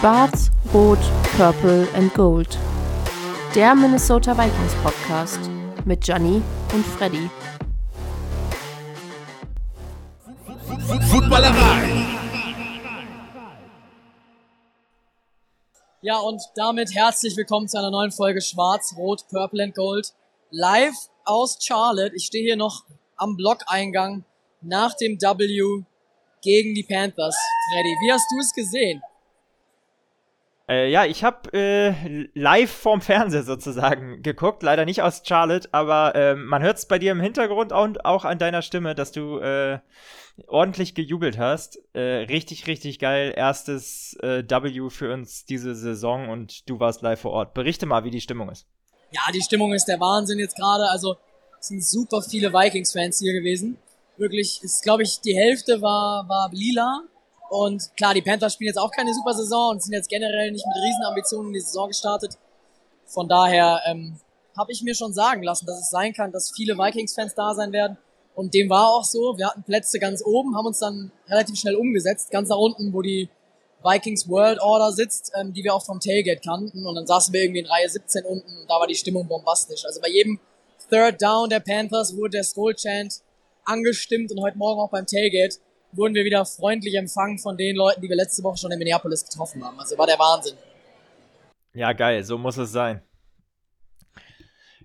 Schwarz, 0.00 0.50
Rot, 0.72 0.98
Purple 1.36 1.86
and 1.92 2.14
Gold. 2.14 2.56
Der 3.54 3.74
Minnesota 3.74 4.32
Vikings 4.32 4.74
Podcast 4.82 5.38
mit 5.84 6.00
Gianni 6.00 6.40
und 6.72 6.86
Freddy. 6.86 7.28
Footballerei. 11.10 12.06
Ja, 16.00 16.16
und 16.20 16.40
damit 16.54 16.94
herzlich 16.94 17.36
willkommen 17.36 17.68
zu 17.68 17.76
einer 17.76 17.90
neuen 17.90 18.10
Folge 18.10 18.40
Schwarz, 18.40 18.94
Rot, 18.96 19.28
Purple 19.28 19.62
and 19.62 19.74
Gold. 19.74 20.14
Live 20.50 20.96
aus 21.26 21.58
Charlotte. 21.60 22.16
Ich 22.16 22.24
stehe 22.24 22.44
hier 22.44 22.56
noch 22.56 22.84
am 23.18 23.36
Blockeingang 23.36 24.24
nach 24.62 24.94
dem 24.94 25.20
W 25.20 25.84
gegen 26.40 26.74
die 26.74 26.84
Panthers. 26.84 27.36
Freddy, 27.70 27.96
wie 28.00 28.10
hast 28.10 28.24
du 28.32 28.38
es 28.38 28.54
gesehen? 28.54 29.02
Äh, 30.70 30.88
ja, 30.88 31.04
ich 31.04 31.24
habe 31.24 31.52
äh, 31.52 32.28
live 32.34 32.70
vorm 32.70 33.00
Fernseher 33.00 33.42
sozusagen 33.42 34.22
geguckt, 34.22 34.62
leider 34.62 34.84
nicht 34.84 35.02
aus 35.02 35.22
Charlotte, 35.24 35.68
aber 35.72 36.14
äh, 36.14 36.36
man 36.36 36.62
hört 36.62 36.78
es 36.78 36.86
bei 36.86 37.00
dir 37.00 37.10
im 37.10 37.20
Hintergrund 37.20 37.72
und 37.72 38.04
auch 38.04 38.24
an 38.24 38.38
deiner 38.38 38.62
Stimme, 38.62 38.94
dass 38.94 39.10
du 39.10 39.38
äh, 39.38 39.80
ordentlich 40.46 40.94
gejubelt 40.94 41.38
hast. 41.38 41.80
Äh, 41.92 42.26
richtig, 42.28 42.68
richtig 42.68 43.00
geil. 43.00 43.34
Erstes 43.36 44.16
äh, 44.22 44.44
W 44.48 44.90
für 44.90 45.12
uns 45.12 45.44
diese 45.44 45.74
Saison 45.74 46.28
und 46.28 46.70
du 46.70 46.78
warst 46.78 47.02
live 47.02 47.20
vor 47.20 47.32
Ort. 47.32 47.52
Berichte 47.52 47.86
mal, 47.86 48.04
wie 48.04 48.12
die 48.12 48.20
Stimmung 48.20 48.48
ist. 48.48 48.64
Ja, 49.10 49.22
die 49.34 49.42
Stimmung 49.42 49.72
ist 49.72 49.86
der 49.86 49.98
Wahnsinn 49.98 50.38
jetzt 50.38 50.54
gerade. 50.54 50.88
Also 50.88 51.16
es 51.58 51.66
sind 51.66 51.84
super 51.84 52.22
viele 52.22 52.52
Vikings-Fans 52.52 53.18
hier 53.18 53.32
gewesen. 53.32 53.76
Wirklich, 54.18 54.62
ist 54.62 54.84
glaube 54.84 55.02
ich 55.02 55.20
die 55.20 55.34
Hälfte 55.36 55.82
war 55.82 56.28
war 56.28 56.48
lila 56.52 57.02
und 57.50 57.90
klar, 57.96 58.14
die 58.14 58.22
Panthers 58.22 58.54
spielen 58.54 58.68
jetzt 58.68 58.78
auch 58.78 58.92
keine 58.92 59.12
super 59.12 59.34
Saison 59.34 59.72
und 59.72 59.82
sind 59.82 59.92
jetzt 59.92 60.08
generell 60.08 60.52
nicht 60.52 60.64
mit 60.64 60.76
Riesenambitionen 60.84 61.48
in 61.48 61.54
die 61.54 61.60
Saison 61.60 61.88
gestartet. 61.88 62.38
Von 63.06 63.28
daher 63.28 63.82
ähm, 63.86 64.20
habe 64.56 64.70
ich 64.70 64.82
mir 64.82 64.94
schon 64.94 65.12
sagen 65.12 65.42
lassen, 65.42 65.66
dass 65.66 65.80
es 65.80 65.90
sein 65.90 66.12
kann, 66.12 66.30
dass 66.30 66.52
viele 66.52 66.78
Vikings-Fans 66.78 67.34
da 67.34 67.52
sein 67.54 67.72
werden. 67.72 67.98
Und 68.36 68.54
dem 68.54 68.70
war 68.70 68.90
auch 68.90 69.02
so. 69.02 69.36
Wir 69.36 69.48
hatten 69.48 69.64
Plätze 69.64 69.98
ganz 69.98 70.24
oben, 70.24 70.56
haben 70.56 70.66
uns 70.66 70.78
dann 70.78 71.10
relativ 71.28 71.58
schnell 71.58 71.74
umgesetzt, 71.74 72.30
ganz 72.30 72.48
nach 72.48 72.56
unten, 72.56 72.92
wo 72.92 73.02
die 73.02 73.28
Vikings 73.82 74.28
World 74.28 74.60
Order 74.60 74.92
sitzt, 74.92 75.32
ähm, 75.34 75.52
die 75.52 75.64
wir 75.64 75.74
auch 75.74 75.84
vom 75.84 75.98
Tailgate 75.98 76.42
kannten. 76.44 76.86
Und 76.86 76.94
dann 76.94 77.06
saßen 77.08 77.34
wir 77.34 77.42
irgendwie 77.42 77.60
in 77.60 77.66
Reihe 77.66 77.88
17 77.88 78.26
unten 78.26 78.58
und 78.58 78.70
da 78.70 78.74
war 78.74 78.86
die 78.86 78.94
Stimmung 78.94 79.26
bombastisch. 79.26 79.84
Also 79.84 80.00
bei 80.00 80.08
jedem 80.08 80.38
Third 80.88 81.20
Down 81.20 81.48
der 81.48 81.58
Panthers 81.58 82.16
wurde 82.16 82.30
der 82.30 82.44
Skull 82.44 82.76
Chant 82.76 83.22
angestimmt 83.64 84.30
und 84.30 84.40
heute 84.40 84.56
Morgen 84.56 84.80
auch 84.80 84.90
beim 84.90 85.06
Tailgate 85.06 85.58
wurden 85.92 86.14
wir 86.14 86.24
wieder 86.24 86.44
freundlich 86.44 86.94
empfangen 86.94 87.38
von 87.38 87.56
den 87.56 87.76
Leuten, 87.76 88.00
die 88.00 88.08
wir 88.08 88.16
letzte 88.16 88.42
Woche 88.42 88.58
schon 88.58 88.72
in 88.72 88.78
Minneapolis 88.78 89.24
getroffen 89.24 89.64
haben. 89.64 89.78
Also 89.78 89.96
war 89.98 90.06
der 90.06 90.18
Wahnsinn. 90.18 90.56
Ja, 91.74 91.92
geil, 91.92 92.24
so 92.24 92.38
muss 92.38 92.56
es 92.56 92.72
sein. 92.72 93.02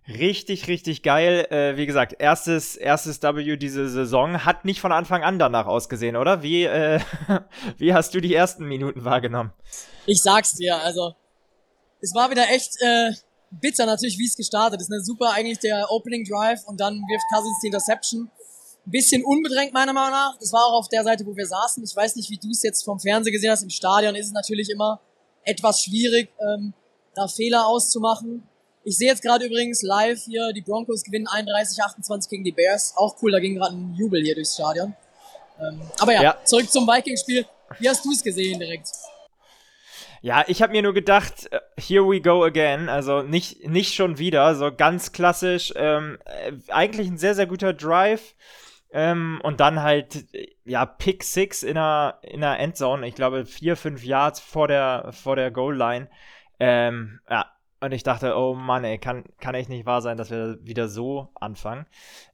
Richtig, 0.08 0.68
richtig 0.68 1.02
geil. 1.02 1.48
Äh, 1.50 1.78
wie 1.78 1.88
gesagt, 1.88 2.16
erstes, 2.20 2.76
erstes 2.76 3.24
W 3.24 3.58
diese 3.58 3.90
Saison. 3.90 4.46
Hat 4.46 4.64
nicht 4.64 4.80
von 4.80 4.92
Anfang 4.92 5.24
an 5.24 5.40
danach 5.40 5.66
ausgesehen, 5.66 6.16
oder? 6.16 6.44
Wie, 6.44 6.64
äh, 6.64 7.00
wie 7.78 7.94
hast 7.94 8.14
du 8.14 8.22
die 8.22 8.36
ersten 8.36 8.66
Minuten 8.66 9.04
wahrgenommen? 9.04 9.52
Ich 10.06 10.22
sag's 10.22 10.54
dir, 10.54 10.78
also 10.78 11.16
es 12.02 12.14
war 12.14 12.30
wieder 12.30 12.48
echt 12.50 12.76
äh, 12.82 13.14
bitter 13.50 13.88
natürlich, 13.88 14.20
wie 14.20 14.28
es 14.28 14.36
gestartet 14.36 14.80
ist. 14.80 14.92
Ne? 14.92 15.02
Super 15.04 15.32
eigentlich 15.34 15.60
der 15.60 15.90
Opening 15.90 16.24
Drive 16.24 16.64
und 16.68 16.80
dann 16.80 16.94
wirft 16.94 17.26
Cousins 17.34 17.60
die 17.64 17.68
Interception 17.68 18.30
ein 18.86 18.92
bisschen 18.92 19.24
unbedrängt 19.24 19.74
meiner 19.74 19.94
Meinung 19.94 20.12
nach. 20.12 20.38
Das 20.40 20.54
war 20.54 20.66
auch 20.66 20.80
auf 20.80 20.90
der 20.90 21.04
Seite, 21.04 21.26
wo 21.26 21.36
wir 21.36 21.46
saßen. 21.46 21.84
Ich 21.84 21.96
weiß 21.96 22.16
nicht, 22.16 22.30
wie 22.30 22.38
du 22.38 22.50
es 22.52 22.62
jetzt 22.64 22.84
vom 22.84 23.00
Fernsehen 23.00 23.34
gesehen 23.34 23.52
hast. 23.52 23.64
Im 23.64 23.70
Stadion 23.70 24.16
ist 24.16 24.28
es 24.28 24.32
natürlich 24.32 24.70
immer 24.70 25.02
etwas 25.44 25.82
schwierig, 25.82 26.30
ähm, 26.40 26.74
da 27.16 27.28
Fehler 27.28 27.68
auszumachen. 27.68 28.44
Ich 28.84 28.98
sehe 28.98 29.10
jetzt 29.10 29.24
gerade 29.24 29.46
übrigens 29.46 29.82
live 29.82 30.24
hier, 30.26 30.54
die 30.54 30.62
Broncos 30.62 31.04
gewinnen 31.04 31.28
31-28 31.28 32.30
gegen 32.30 32.44
die 32.44 32.52
Bears. 32.52 32.94
Auch 32.96 33.16
cool, 33.22 33.32
da 33.32 33.40
ging 33.40 33.56
gerade 33.56 33.76
ein 33.76 33.96
Jubel 33.96 34.22
hier 34.22 34.36
durchs 34.36 34.54
Stadion. 34.54 34.96
Ähm, 35.60 35.82
aber 36.00 36.14
ja, 36.14 36.22
ja, 36.22 36.38
zurück 36.44 36.72
zum 36.72 36.86
Vikings-Spiel. 36.88 37.46
Wie 37.80 37.90
hast 37.90 38.06
du 38.06 38.12
es 38.12 38.22
gesehen 38.22 38.60
direkt? 38.60 38.90
Ja, 40.22 40.44
ich 40.48 40.62
habe 40.62 40.72
mir 40.72 40.82
nur 40.82 40.94
gedacht, 40.94 41.52
äh, 41.52 41.60
here 41.80 42.04
we 42.04 42.22
go 42.22 42.44
again. 42.44 42.90
Also 42.90 43.22
nicht, 43.22 43.68
nicht 43.68 43.94
schon 43.94 44.18
wieder, 44.18 44.56
so 44.56 44.72
ganz 44.76 45.12
klassisch. 45.12 45.74
Ähm, 45.76 46.20
äh, 46.26 46.52
eigentlich 46.72 47.08
ein 47.08 47.18
sehr, 47.18 47.36
sehr 47.36 47.48
guter 47.48 47.74
Drive. 47.74 48.36
Ähm, 48.98 49.42
und 49.44 49.60
dann 49.60 49.84
halt, 49.84 50.26
ja, 50.64 50.86
Pick 50.86 51.26
6 51.26 51.64
in 51.64 51.76
der, 51.76 52.20
in 52.22 52.40
der 52.40 52.60
Endzone. 52.60 53.06
Ich 53.06 53.14
glaube, 53.14 53.46
vier, 53.46 53.76
fünf 53.76 54.06
Yards 54.06 54.40
vor 54.40 54.70
der, 54.70 55.10
vor 55.12 55.36
der 55.36 55.52
Goal-Line. 55.52 56.08
Ähm, 56.62 57.20
ja, 57.30 57.46
und 57.82 57.92
ich 57.92 58.04
dachte, 58.04 58.38
oh 58.38 58.54
Mann, 58.54 58.86
ey, 58.86 58.98
kann, 58.98 59.26
kann 59.42 59.54
echt 59.54 59.68
nicht 59.68 59.86
wahr 59.86 60.02
sein, 60.02 60.16
dass 60.16 60.32
wir 60.32 60.60
wieder 60.62 60.88
so 60.88 61.28
anfangen, 61.36 61.86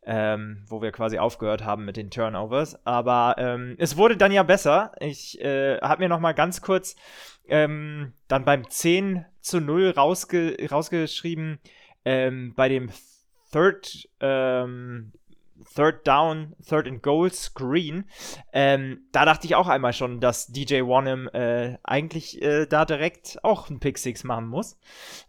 ähm, 0.04 0.64
wo 0.68 0.84
wir 0.84 0.92
quasi 0.92 1.18
aufgehört 1.18 1.66
haben 1.66 1.84
mit 1.84 1.98
den 1.98 2.12
Turnovers. 2.12 2.86
Aber 2.86 3.38
ähm, 3.40 3.76
es 3.80 3.98
wurde 3.98 4.16
dann 4.16 4.32
ja 4.32 4.44
besser. 4.44 4.92
Ich 5.00 5.42
äh, 5.42 5.80
habe 5.82 6.04
mir 6.04 6.10
noch 6.10 6.20
mal 6.20 6.34
ganz 6.34 6.62
kurz 6.62 6.96
ähm, 7.48 8.14
dann 8.28 8.46
beim 8.46 8.70
10 8.70 9.26
zu 9.42 9.60
0 9.60 9.96
rausge 9.98 10.58
rausgeschrieben, 10.70 11.60
ähm, 12.06 12.54
bei 12.56 12.70
dem 12.70 12.92
Third 13.52 14.08
ähm, 14.20 15.12
Third 15.76 16.08
Down, 16.08 16.56
Third 16.68 16.88
and 16.88 17.02
Goal 17.04 17.32
Screen. 17.32 18.06
Ähm, 18.54 19.08
da 19.12 19.26
dachte 19.26 19.46
ich 19.48 19.56
auch 19.56 19.68
einmal 19.68 19.94
schon, 19.94 20.20
dass 20.20 20.48
DJ 20.48 20.82
Wanham 20.82 21.28
äh, 21.30 21.78
eigentlich 21.84 22.42
äh, 22.42 22.66
da 22.66 22.86
direkt 22.86 23.44
auch 23.44 23.70
einen 23.70 23.80
Pick 23.80 23.98
Six 23.98 24.24
machen 24.24 24.48
muss. 24.48 24.78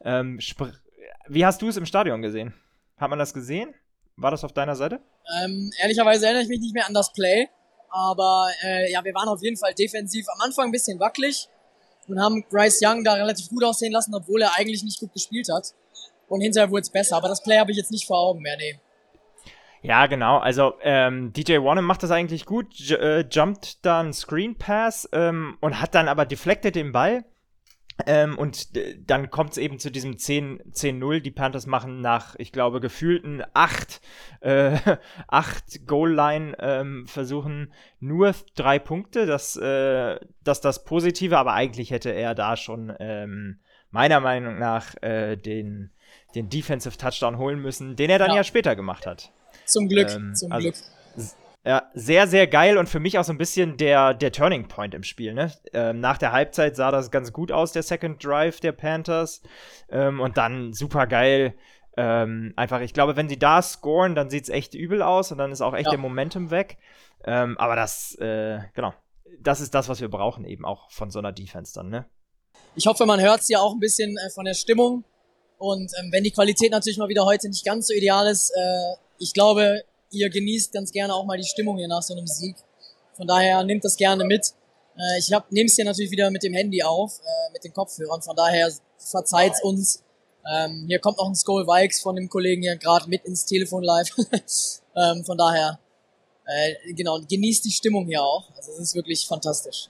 Ähm, 0.04 0.38
wie 1.28 1.46
hast 1.46 1.62
du 1.62 1.68
es 1.68 1.76
im 1.76 1.86
Stadion 1.86 2.22
gesehen? 2.22 2.54
Hat 2.96 3.10
man 3.10 3.18
das 3.18 3.34
gesehen? 3.34 3.74
War 4.16 4.30
das 4.30 4.44
auf 4.44 4.52
deiner 4.52 4.76
Seite? 4.76 5.00
Ähm, 5.42 5.70
ehrlicherweise 5.80 6.26
erinnere 6.26 6.42
ich 6.42 6.48
mich 6.48 6.60
nicht 6.60 6.74
mehr 6.74 6.86
an 6.86 6.94
das 6.94 7.12
Play, 7.12 7.48
aber 7.90 8.50
äh, 8.62 8.90
ja, 8.92 9.04
wir 9.04 9.14
waren 9.14 9.28
auf 9.28 9.42
jeden 9.42 9.56
Fall 9.56 9.74
defensiv 9.74 10.26
am 10.34 10.40
Anfang 10.42 10.66
ein 10.66 10.72
bisschen 10.72 11.00
wackelig 11.00 11.48
und 12.08 12.20
haben 12.20 12.44
Bryce 12.50 12.80
Young 12.82 13.04
da 13.04 13.14
relativ 13.14 13.48
gut 13.48 13.64
aussehen 13.64 13.92
lassen, 13.92 14.14
obwohl 14.14 14.42
er 14.42 14.56
eigentlich 14.56 14.82
nicht 14.82 15.00
gut 15.00 15.12
gespielt 15.12 15.48
hat. 15.52 15.74
Und 16.28 16.40
hinterher 16.40 16.70
wurde 16.70 16.82
es 16.82 16.90
besser, 16.90 17.16
aber 17.16 17.28
das 17.28 17.42
Play 17.42 17.58
habe 17.58 17.70
ich 17.70 17.76
jetzt 17.76 17.90
nicht 17.90 18.06
vor 18.06 18.18
Augen 18.18 18.40
mehr, 18.40 18.56
nee. 18.56 18.78
Ja, 19.82 20.06
genau. 20.06 20.38
Also 20.38 20.74
ähm, 20.82 21.32
DJ 21.32 21.58
Wanham 21.58 21.84
macht 21.84 22.04
das 22.04 22.12
eigentlich 22.12 22.46
gut, 22.46 22.72
j 22.74 23.00
äh, 23.00 23.20
jumpt 23.28 23.84
dann 23.84 24.12
Screen 24.12 24.56
Pass 24.56 25.08
ähm, 25.12 25.56
und 25.60 25.80
hat 25.80 25.94
dann 25.94 26.08
aber 26.08 26.24
deflected 26.24 26.76
den 26.76 26.92
Ball. 26.92 27.24
Ähm, 28.06 28.38
und 28.38 28.68
dann 29.08 29.30
kommt 29.30 29.50
es 29.50 29.58
eben 29.58 29.78
zu 29.78 29.90
diesem 29.90 30.14
10-0. 30.14 31.20
Die 31.20 31.30
Panthers 31.30 31.66
machen 31.66 32.00
nach, 32.00 32.34
ich 32.38 32.52
glaube, 32.52 32.80
gefühlten 32.80 33.42
8, 33.54 34.00
äh, 34.40 34.78
8 35.28 35.86
Goal-Line-Versuchen 35.86 37.52
ähm, 37.52 37.72
nur 38.00 38.34
drei 38.54 38.78
Punkte. 38.78 39.26
Das, 39.26 39.56
äh, 39.56 40.18
das 40.42 40.60
das 40.60 40.84
Positive, 40.84 41.36
aber 41.36 41.52
eigentlich 41.52 41.90
hätte 41.90 42.10
er 42.10 42.34
da 42.34 42.56
schon 42.56 42.92
ähm, 42.98 43.60
meiner 43.90 44.20
Meinung 44.20 44.58
nach 44.58 44.94
äh, 45.02 45.36
den, 45.36 45.90
den 46.34 46.48
Defensive 46.48 46.96
Touchdown 46.96 47.36
holen 47.36 47.60
müssen, 47.60 47.96
den 47.96 48.10
er 48.10 48.18
dann 48.18 48.30
ja, 48.30 48.36
ja 48.36 48.44
später 48.44 48.74
gemacht 48.74 49.06
hat. 49.06 49.32
Zum 49.64 49.88
Glück, 49.88 50.10
ähm, 50.10 50.34
zum 50.34 50.52
also, 50.52 50.70
Glück. 50.70 50.76
Ja, 51.64 51.88
sehr, 51.94 52.26
sehr 52.26 52.48
geil 52.48 52.76
und 52.76 52.88
für 52.88 52.98
mich 52.98 53.18
auch 53.18 53.24
so 53.24 53.32
ein 53.32 53.38
bisschen 53.38 53.76
der, 53.76 54.14
der 54.14 54.32
Turning 54.32 54.66
Point 54.66 54.94
im 54.94 55.04
Spiel. 55.04 55.32
Ne? 55.32 55.52
Ähm, 55.72 56.00
nach 56.00 56.18
der 56.18 56.32
Halbzeit 56.32 56.74
sah 56.74 56.90
das 56.90 57.12
ganz 57.12 57.32
gut 57.32 57.52
aus, 57.52 57.70
der 57.70 57.84
Second 57.84 58.24
Drive 58.24 58.58
der 58.58 58.72
Panthers. 58.72 59.42
Ähm, 59.88 60.20
und 60.20 60.36
dann 60.36 60.72
super 60.72 61.06
geil. 61.06 61.54
Ähm, 61.96 62.52
einfach, 62.56 62.80
ich 62.80 62.94
glaube, 62.94 63.14
wenn 63.14 63.28
sie 63.28 63.38
da 63.38 63.62
scoren, 63.62 64.16
dann 64.16 64.28
sieht 64.28 64.44
es 64.44 64.48
echt 64.48 64.74
übel 64.74 65.02
aus 65.02 65.30
und 65.30 65.38
dann 65.38 65.52
ist 65.52 65.60
auch 65.60 65.74
echt 65.74 65.86
ja. 65.86 65.90
der 65.90 66.00
Momentum 66.00 66.50
weg. 66.50 66.78
Ähm, 67.24 67.56
aber 67.58 67.76
das, 67.76 68.16
äh, 68.16 68.58
genau, 68.74 68.92
das 69.40 69.60
ist 69.60 69.72
das, 69.74 69.88
was 69.88 70.00
wir 70.00 70.08
brauchen, 70.08 70.44
eben 70.44 70.64
auch 70.64 70.90
von 70.90 71.10
so 71.10 71.20
einer 71.20 71.32
Defense 71.32 71.74
dann, 71.74 71.90
ne? 71.90 72.06
Ich 72.74 72.86
hoffe, 72.86 73.06
man 73.06 73.20
hört 73.20 73.40
es 73.40 73.48
ja 73.48 73.60
auch 73.60 73.72
ein 73.72 73.80
bisschen 73.80 74.16
äh, 74.16 74.30
von 74.30 74.46
der 74.46 74.54
Stimmung. 74.54 75.04
Und 75.58 75.92
ähm, 76.00 76.10
wenn 76.10 76.24
die 76.24 76.32
Qualität 76.32 76.72
natürlich 76.72 76.98
mal 76.98 77.08
wieder 77.08 77.24
heute 77.24 77.48
nicht 77.48 77.64
ganz 77.64 77.86
so 77.86 77.94
ideal 77.94 78.26
ist, 78.26 78.50
äh, 78.50 78.96
ich 79.22 79.32
glaube, 79.32 79.84
ihr 80.10 80.28
genießt 80.28 80.72
ganz 80.72 80.90
gerne 80.90 81.14
auch 81.14 81.24
mal 81.24 81.38
die 81.38 81.46
Stimmung 81.46 81.78
hier 81.78 81.88
nach 81.88 82.02
so 82.02 82.14
einem 82.14 82.26
Sieg. 82.26 82.56
Von 83.16 83.26
daher 83.26 83.62
nehmt 83.62 83.84
das 83.84 83.96
gerne 83.96 84.24
mit. 84.24 84.52
Äh, 84.96 85.18
ich 85.18 85.30
nehme 85.50 85.66
es 85.66 85.76
hier 85.76 85.84
natürlich 85.84 86.10
wieder 86.10 86.30
mit 86.30 86.42
dem 86.42 86.52
Handy 86.52 86.82
auf, 86.82 87.18
äh, 87.20 87.52
mit 87.52 87.64
den 87.64 87.72
Kopfhörern. 87.72 88.20
Von 88.20 88.36
daher 88.36 88.70
verzeiht 88.98 89.54
uns. 89.62 90.02
Ähm, 90.52 90.86
hier 90.88 90.98
kommt 90.98 91.18
noch 91.18 91.28
ein 91.28 91.36
Skull 91.36 91.66
Vikes 91.66 92.00
von 92.00 92.16
dem 92.16 92.28
Kollegen 92.28 92.62
hier 92.62 92.76
gerade 92.76 93.08
mit 93.08 93.24
ins 93.24 93.46
Telefon 93.46 93.84
live. 93.84 94.08
ähm, 94.96 95.24
von 95.24 95.38
daher, 95.38 95.78
äh, 96.46 96.92
genau, 96.94 97.20
genießt 97.20 97.64
die 97.64 97.70
Stimmung 97.70 98.06
hier 98.06 98.22
auch. 98.22 98.50
Also 98.56 98.72
es 98.72 98.80
ist 98.80 98.94
wirklich 98.96 99.26
fantastisch. 99.26 99.88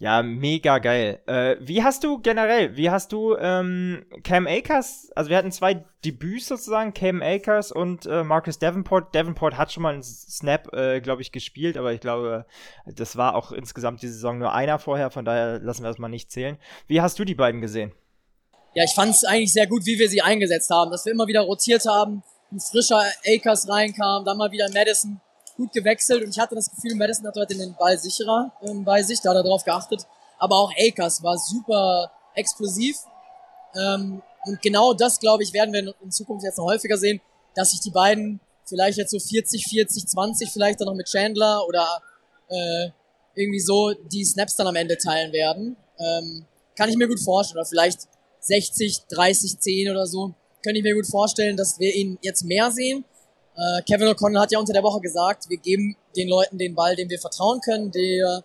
Ja, 0.00 0.22
mega 0.22 0.78
geil. 0.78 1.20
Äh, 1.26 1.56
wie 1.58 1.82
hast 1.82 2.04
du 2.04 2.20
generell, 2.20 2.76
wie 2.76 2.88
hast 2.88 3.10
du 3.10 3.36
ähm, 3.36 4.06
Cam 4.22 4.46
Akers, 4.46 5.10
also 5.16 5.28
wir 5.28 5.36
hatten 5.36 5.50
zwei 5.50 5.84
Debüts 6.04 6.46
sozusagen, 6.46 6.94
Cam 6.94 7.20
Akers 7.20 7.72
und 7.72 8.06
äh, 8.06 8.22
Marcus 8.22 8.60
Davenport. 8.60 9.12
Davenport 9.12 9.56
hat 9.56 9.72
schon 9.72 9.82
mal 9.82 9.94
einen 9.94 10.04
Snap, 10.04 10.72
äh, 10.72 11.00
glaube 11.00 11.22
ich, 11.22 11.32
gespielt, 11.32 11.76
aber 11.76 11.92
ich 11.92 12.00
glaube, 12.00 12.46
das 12.86 13.16
war 13.16 13.34
auch 13.34 13.50
insgesamt 13.50 14.00
die 14.02 14.08
Saison 14.08 14.38
nur 14.38 14.52
einer 14.52 14.78
vorher, 14.78 15.10
von 15.10 15.24
daher 15.24 15.58
lassen 15.58 15.82
wir 15.82 15.88
das 15.88 15.98
mal 15.98 16.08
nicht 16.08 16.30
zählen. 16.30 16.58
Wie 16.86 17.00
hast 17.00 17.18
du 17.18 17.24
die 17.24 17.34
beiden 17.34 17.60
gesehen? 17.60 17.92
Ja, 18.74 18.84
ich 18.84 18.94
fand 18.94 19.10
es 19.10 19.24
eigentlich 19.24 19.52
sehr 19.52 19.66
gut, 19.66 19.84
wie 19.84 19.98
wir 19.98 20.08
sie 20.08 20.22
eingesetzt 20.22 20.70
haben, 20.70 20.92
dass 20.92 21.06
wir 21.06 21.12
immer 21.12 21.26
wieder 21.26 21.40
rotiert 21.40 21.84
haben, 21.86 22.22
ein 22.52 22.60
frischer 22.60 23.02
Akers 23.26 23.68
reinkam, 23.68 24.24
dann 24.24 24.36
mal 24.36 24.52
wieder 24.52 24.70
Madison 24.72 25.20
gut 25.58 25.72
gewechselt 25.72 26.24
und 26.24 26.30
ich 26.30 26.38
hatte 26.38 26.54
das 26.54 26.70
Gefühl, 26.70 26.94
Madison 26.94 27.26
hat 27.26 27.36
heute 27.36 27.54
den 27.54 27.74
Ball 27.74 27.98
sicherer 27.98 28.52
ähm, 28.62 28.84
bei 28.84 29.02
sich, 29.02 29.20
da 29.20 29.30
hat 29.30 29.36
er 29.36 29.42
drauf 29.42 29.64
geachtet. 29.64 30.06
Aber 30.38 30.56
auch 30.56 30.72
Akers 30.78 31.22
war 31.22 31.36
super 31.36 32.10
explosiv. 32.34 32.96
Ähm, 33.74 34.22
und 34.46 34.62
genau 34.62 34.94
das, 34.94 35.18
glaube 35.18 35.42
ich, 35.42 35.52
werden 35.52 35.74
wir 35.74 35.94
in 36.00 36.10
Zukunft 36.12 36.44
jetzt 36.44 36.58
noch 36.58 36.66
häufiger 36.66 36.96
sehen, 36.96 37.20
dass 37.54 37.72
sich 37.72 37.80
die 37.80 37.90
beiden 37.90 38.40
vielleicht 38.64 38.98
jetzt 38.98 39.10
so 39.10 39.18
40, 39.18 39.66
40, 39.68 40.06
20 40.06 40.50
vielleicht 40.50 40.80
dann 40.80 40.86
noch 40.86 40.94
mit 40.94 41.08
Chandler 41.08 41.66
oder 41.66 42.00
äh, 42.48 42.90
irgendwie 43.34 43.60
so 43.60 43.92
die 43.92 44.24
Snaps 44.24 44.56
dann 44.56 44.68
am 44.68 44.76
Ende 44.76 44.96
teilen 44.96 45.32
werden. 45.32 45.76
Ähm, 45.98 46.46
kann 46.76 46.88
ich 46.88 46.96
mir 46.96 47.08
gut 47.08 47.20
vorstellen. 47.20 47.58
Oder 47.58 47.68
vielleicht 47.68 48.02
60, 48.40 49.06
30, 49.10 49.58
10 49.58 49.90
oder 49.90 50.06
so. 50.06 50.34
Könnte 50.62 50.78
ich 50.78 50.84
mir 50.84 50.94
gut 50.94 51.06
vorstellen, 51.06 51.56
dass 51.56 51.78
wir 51.78 51.94
ihn 51.94 52.18
jetzt 52.22 52.44
mehr 52.44 52.70
sehen. 52.70 53.04
Äh, 53.58 53.82
Kevin 53.82 54.06
O'Connell 54.08 54.40
hat 54.40 54.52
ja 54.52 54.58
unter 54.60 54.72
der 54.72 54.84
Woche 54.84 55.00
gesagt, 55.00 55.48
wir 55.48 55.56
geben 55.58 55.96
den 56.16 56.28
Leuten 56.28 56.58
den 56.58 56.76
Ball, 56.76 56.94
dem 56.94 57.10
wir 57.10 57.18
vertrauen 57.18 57.60
können, 57.60 57.90
der, 57.90 58.44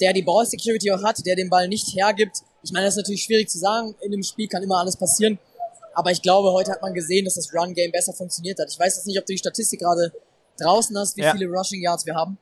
der 0.00 0.12
die 0.12 0.22
Ball 0.22 0.44
Security 0.44 0.92
auch 0.92 1.02
hat, 1.02 1.24
der 1.24 1.34
den 1.34 1.48
Ball 1.48 1.66
nicht 1.66 1.96
hergibt. 1.96 2.38
Ich 2.62 2.70
meine, 2.72 2.84
das 2.84 2.94
ist 2.94 2.98
natürlich 2.98 3.22
schwierig 3.24 3.48
zu 3.48 3.58
sagen. 3.58 3.94
In 4.02 4.12
dem 4.12 4.22
Spiel 4.22 4.46
kann 4.48 4.62
immer 4.62 4.78
alles 4.78 4.96
passieren. 4.96 5.38
Aber 5.94 6.10
ich 6.10 6.20
glaube, 6.20 6.52
heute 6.52 6.72
hat 6.72 6.82
man 6.82 6.92
gesehen, 6.92 7.24
dass 7.24 7.36
das 7.36 7.54
Run-Game 7.54 7.92
besser 7.92 8.12
funktioniert 8.12 8.58
hat. 8.58 8.68
Ich 8.70 8.78
weiß 8.78 8.96
jetzt 8.96 9.06
nicht, 9.06 9.18
ob 9.18 9.24
du 9.24 9.32
die 9.32 9.38
Statistik 9.38 9.80
gerade 9.80 10.12
draußen 10.58 10.96
hast, 10.98 11.16
wie 11.16 11.22
ja. 11.22 11.32
viele 11.32 11.46
Rushing 11.46 11.80
Yards 11.80 12.04
wir 12.04 12.14
haben. 12.14 12.38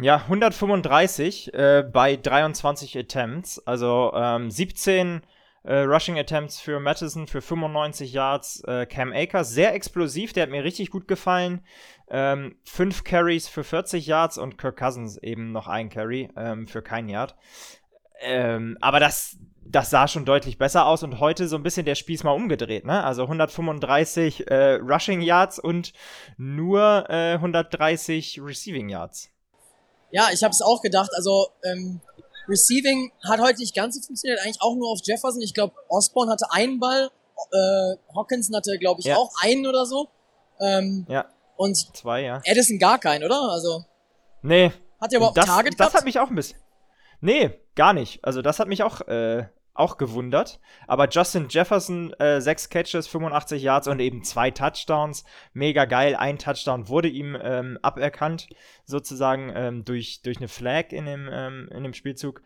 Ja, 0.00 0.16
135 0.16 1.54
äh, 1.54 1.84
bei 1.90 2.16
23 2.16 2.98
Attempts. 2.98 3.66
Also 3.66 4.12
ähm, 4.14 4.50
17 4.50 5.22
äh, 5.64 5.80
Rushing 5.80 6.18
Attempts 6.18 6.60
für 6.60 6.80
Madison 6.80 7.26
für 7.26 7.40
95 7.40 8.12
Yards. 8.12 8.62
Äh, 8.64 8.86
Cam 8.86 9.12
Akers, 9.12 9.50
sehr 9.50 9.74
explosiv, 9.74 10.32
der 10.32 10.44
hat 10.44 10.50
mir 10.50 10.64
richtig 10.64 10.90
gut 10.90 11.08
gefallen. 11.08 11.64
Ähm, 12.10 12.56
fünf 12.64 13.04
Carries 13.04 13.48
für 13.48 13.64
40 13.64 14.06
Yards 14.06 14.38
und 14.38 14.58
Kirk 14.58 14.78
Cousins 14.78 15.18
eben 15.18 15.52
noch 15.52 15.68
ein 15.68 15.90
Carry 15.90 16.30
ähm, 16.36 16.66
für 16.66 16.82
kein 16.82 17.08
Yard. 17.08 17.36
Ähm, 18.20 18.76
aber 18.80 18.98
das, 18.98 19.36
das 19.64 19.90
sah 19.90 20.08
schon 20.08 20.24
deutlich 20.24 20.58
besser 20.58 20.86
aus 20.86 21.02
und 21.02 21.20
heute 21.20 21.46
so 21.46 21.56
ein 21.56 21.62
bisschen 21.62 21.86
der 21.86 21.94
Spieß 21.94 22.24
mal 22.24 22.32
umgedreht, 22.32 22.84
ne? 22.84 23.04
Also 23.04 23.22
135 23.22 24.50
äh, 24.50 24.74
Rushing 24.74 25.20
Yards 25.20 25.58
und 25.58 25.92
nur 26.36 27.08
äh, 27.08 27.34
130 27.34 28.40
Receiving 28.42 28.88
Yards. 28.88 29.30
Ja, 30.10 30.28
ich 30.32 30.42
habe 30.42 30.52
es 30.52 30.62
auch 30.62 30.82
gedacht. 30.82 31.10
Also 31.14 31.48
ähm, 31.62 32.00
Receiving 32.48 33.12
hat 33.28 33.40
heute 33.40 33.60
nicht 33.60 33.74
ganz 33.74 33.96
so 33.96 34.00
funktioniert, 34.00 34.40
eigentlich 34.40 34.60
auch 34.60 34.74
nur 34.74 34.90
auf 34.90 35.00
Jefferson. 35.02 35.42
Ich 35.42 35.54
glaube, 35.54 35.74
Osborne 35.88 36.32
hatte 36.32 36.46
einen 36.50 36.80
Ball, 36.80 37.10
äh, 37.52 37.96
Hawkinson 38.14 38.56
hatte, 38.56 38.78
glaube 38.78 39.00
ich, 39.00 39.06
ja. 39.06 39.16
auch 39.16 39.30
einen 39.42 39.66
oder 39.66 39.86
so. 39.86 40.08
Ähm, 40.60 41.06
ja. 41.08 41.26
Und 41.56 41.76
zwei, 41.96 42.22
ja. 42.22 42.40
Edison 42.44 42.78
gar 42.78 42.98
keinen, 42.98 43.24
oder? 43.24 43.40
Also. 43.50 43.84
Nee. 44.42 44.72
Hat 45.00 45.12
er 45.12 45.18
überhaupt 45.18 45.36
das, 45.36 45.46
Target 45.46 45.76
gehabt? 45.76 45.94
Das 45.94 45.98
hat 45.98 46.04
mich 46.04 46.18
auch 46.18 46.30
ein 46.30 46.34
bisschen. 46.34 46.58
Nee, 47.20 47.50
gar 47.74 47.92
nicht. 47.92 48.24
Also 48.24 48.42
das 48.42 48.58
hat 48.58 48.68
mich 48.68 48.82
auch 48.82 49.00
äh, 49.02 49.46
auch 49.78 49.96
gewundert. 49.96 50.60
Aber 50.86 51.08
Justin 51.08 51.46
Jefferson, 51.48 52.12
äh, 52.14 52.40
sechs 52.40 52.68
Catches, 52.68 53.06
85 53.06 53.62
Yards 53.62 53.88
und 53.88 54.00
eben 54.00 54.24
zwei 54.24 54.50
Touchdowns. 54.50 55.24
Mega 55.52 55.84
geil. 55.84 56.16
Ein 56.16 56.38
Touchdown 56.38 56.88
wurde 56.88 57.08
ihm 57.08 57.36
ähm, 57.40 57.78
aberkannt, 57.82 58.48
sozusagen 58.84 59.52
ähm, 59.54 59.84
durch, 59.84 60.22
durch 60.22 60.38
eine 60.38 60.48
Flag 60.48 60.90
in 60.90 61.06
dem, 61.06 61.28
ähm, 61.30 61.68
in 61.72 61.84
dem 61.84 61.94
Spielzug. 61.94 62.42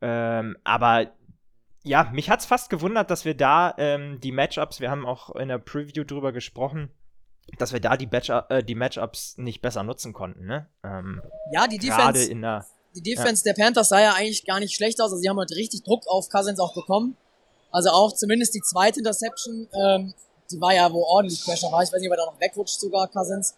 Ähm, 0.00 0.56
aber 0.64 1.12
ja, 1.82 2.10
mich 2.12 2.30
hat 2.30 2.40
es 2.40 2.46
fast 2.46 2.70
gewundert, 2.70 3.10
dass 3.10 3.24
wir 3.24 3.36
da 3.36 3.74
ähm, 3.78 4.20
die 4.20 4.32
Matchups, 4.32 4.80
wir 4.80 4.90
haben 4.90 5.06
auch 5.06 5.34
in 5.36 5.48
der 5.48 5.58
Preview 5.58 6.04
drüber 6.04 6.32
gesprochen, 6.32 6.90
dass 7.58 7.72
wir 7.72 7.80
da 7.80 7.96
die, 7.96 8.08
äh, 8.12 8.62
die 8.62 8.74
Matchups 8.74 9.38
nicht 9.38 9.62
besser 9.62 9.82
nutzen 9.82 10.12
konnten. 10.12 10.46
Ne? 10.46 10.68
Ähm, 10.84 11.22
ja, 11.52 11.66
die 11.66 11.78
Defense. 11.78 12.02
Gerade 12.02 12.24
in 12.24 12.42
der 12.42 12.64
die 12.94 13.02
Defense 13.02 13.44
ja. 13.44 13.52
der 13.52 13.62
Panthers 13.62 13.88
sah 13.88 14.00
ja 14.00 14.14
eigentlich 14.14 14.44
gar 14.44 14.60
nicht 14.60 14.74
schlecht 14.74 15.00
aus. 15.00 15.10
Also 15.10 15.16
sie 15.16 15.28
haben 15.28 15.38
halt 15.38 15.50
richtig 15.52 15.82
Druck 15.84 16.06
auf 16.06 16.28
Cousins 16.28 16.58
auch 16.58 16.74
bekommen. 16.74 17.16
Also 17.70 17.90
auch 17.90 18.12
zumindest 18.12 18.54
die 18.54 18.62
zweite 18.62 18.98
Interception, 18.98 19.68
ähm, 19.72 20.14
die 20.50 20.60
war 20.60 20.74
ja, 20.74 20.92
wo 20.92 21.02
ordentlich 21.04 21.42
Pressure 21.44 21.70
war. 21.70 21.82
Ich 21.82 21.92
weiß 21.92 22.00
nicht, 22.00 22.10
ob 22.10 22.18
er 22.18 22.24
da 22.24 22.26
noch 22.26 22.40
wegrutscht 22.40 22.80
sogar, 22.80 23.06
Cousins. 23.08 23.54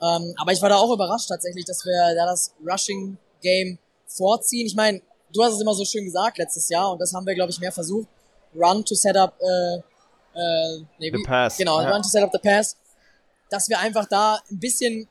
Ähm, 0.00 0.34
aber 0.38 0.52
ich 0.52 0.62
war 0.62 0.70
da 0.70 0.76
auch 0.76 0.92
überrascht 0.92 1.28
tatsächlich, 1.28 1.66
dass 1.66 1.84
wir 1.84 2.14
da 2.14 2.26
das 2.26 2.54
Rushing 2.66 3.18
Game 3.42 3.78
vorziehen. 4.06 4.66
Ich 4.66 4.74
meine, 4.74 5.02
du 5.32 5.44
hast 5.44 5.54
es 5.54 5.60
immer 5.60 5.74
so 5.74 5.84
schön 5.84 6.04
gesagt 6.04 6.38
letztes 6.38 6.68
Jahr 6.70 6.92
und 6.92 7.00
das 7.00 7.12
haben 7.12 7.26
wir, 7.26 7.34
glaube 7.34 7.50
ich, 7.50 7.60
mehr 7.60 7.72
versucht. 7.72 8.08
Run 8.54 8.84
to 8.84 8.94
set 8.94 9.16
up, 9.16 9.34
äh, 9.40 9.76
äh, 9.76 10.82
nee, 10.98 11.12
the 11.14 11.22
pass. 11.24 11.56
Genau, 11.58 11.80
ja. 11.80 11.90
run 11.90 12.02
to 12.02 12.08
set 12.08 12.22
up 12.22 12.30
the 12.32 12.38
pass. 12.38 12.76
Dass 13.50 13.68
wir 13.68 13.78
einfach 13.78 14.06
da 14.08 14.40
ein 14.50 14.58
bisschen 14.58 15.08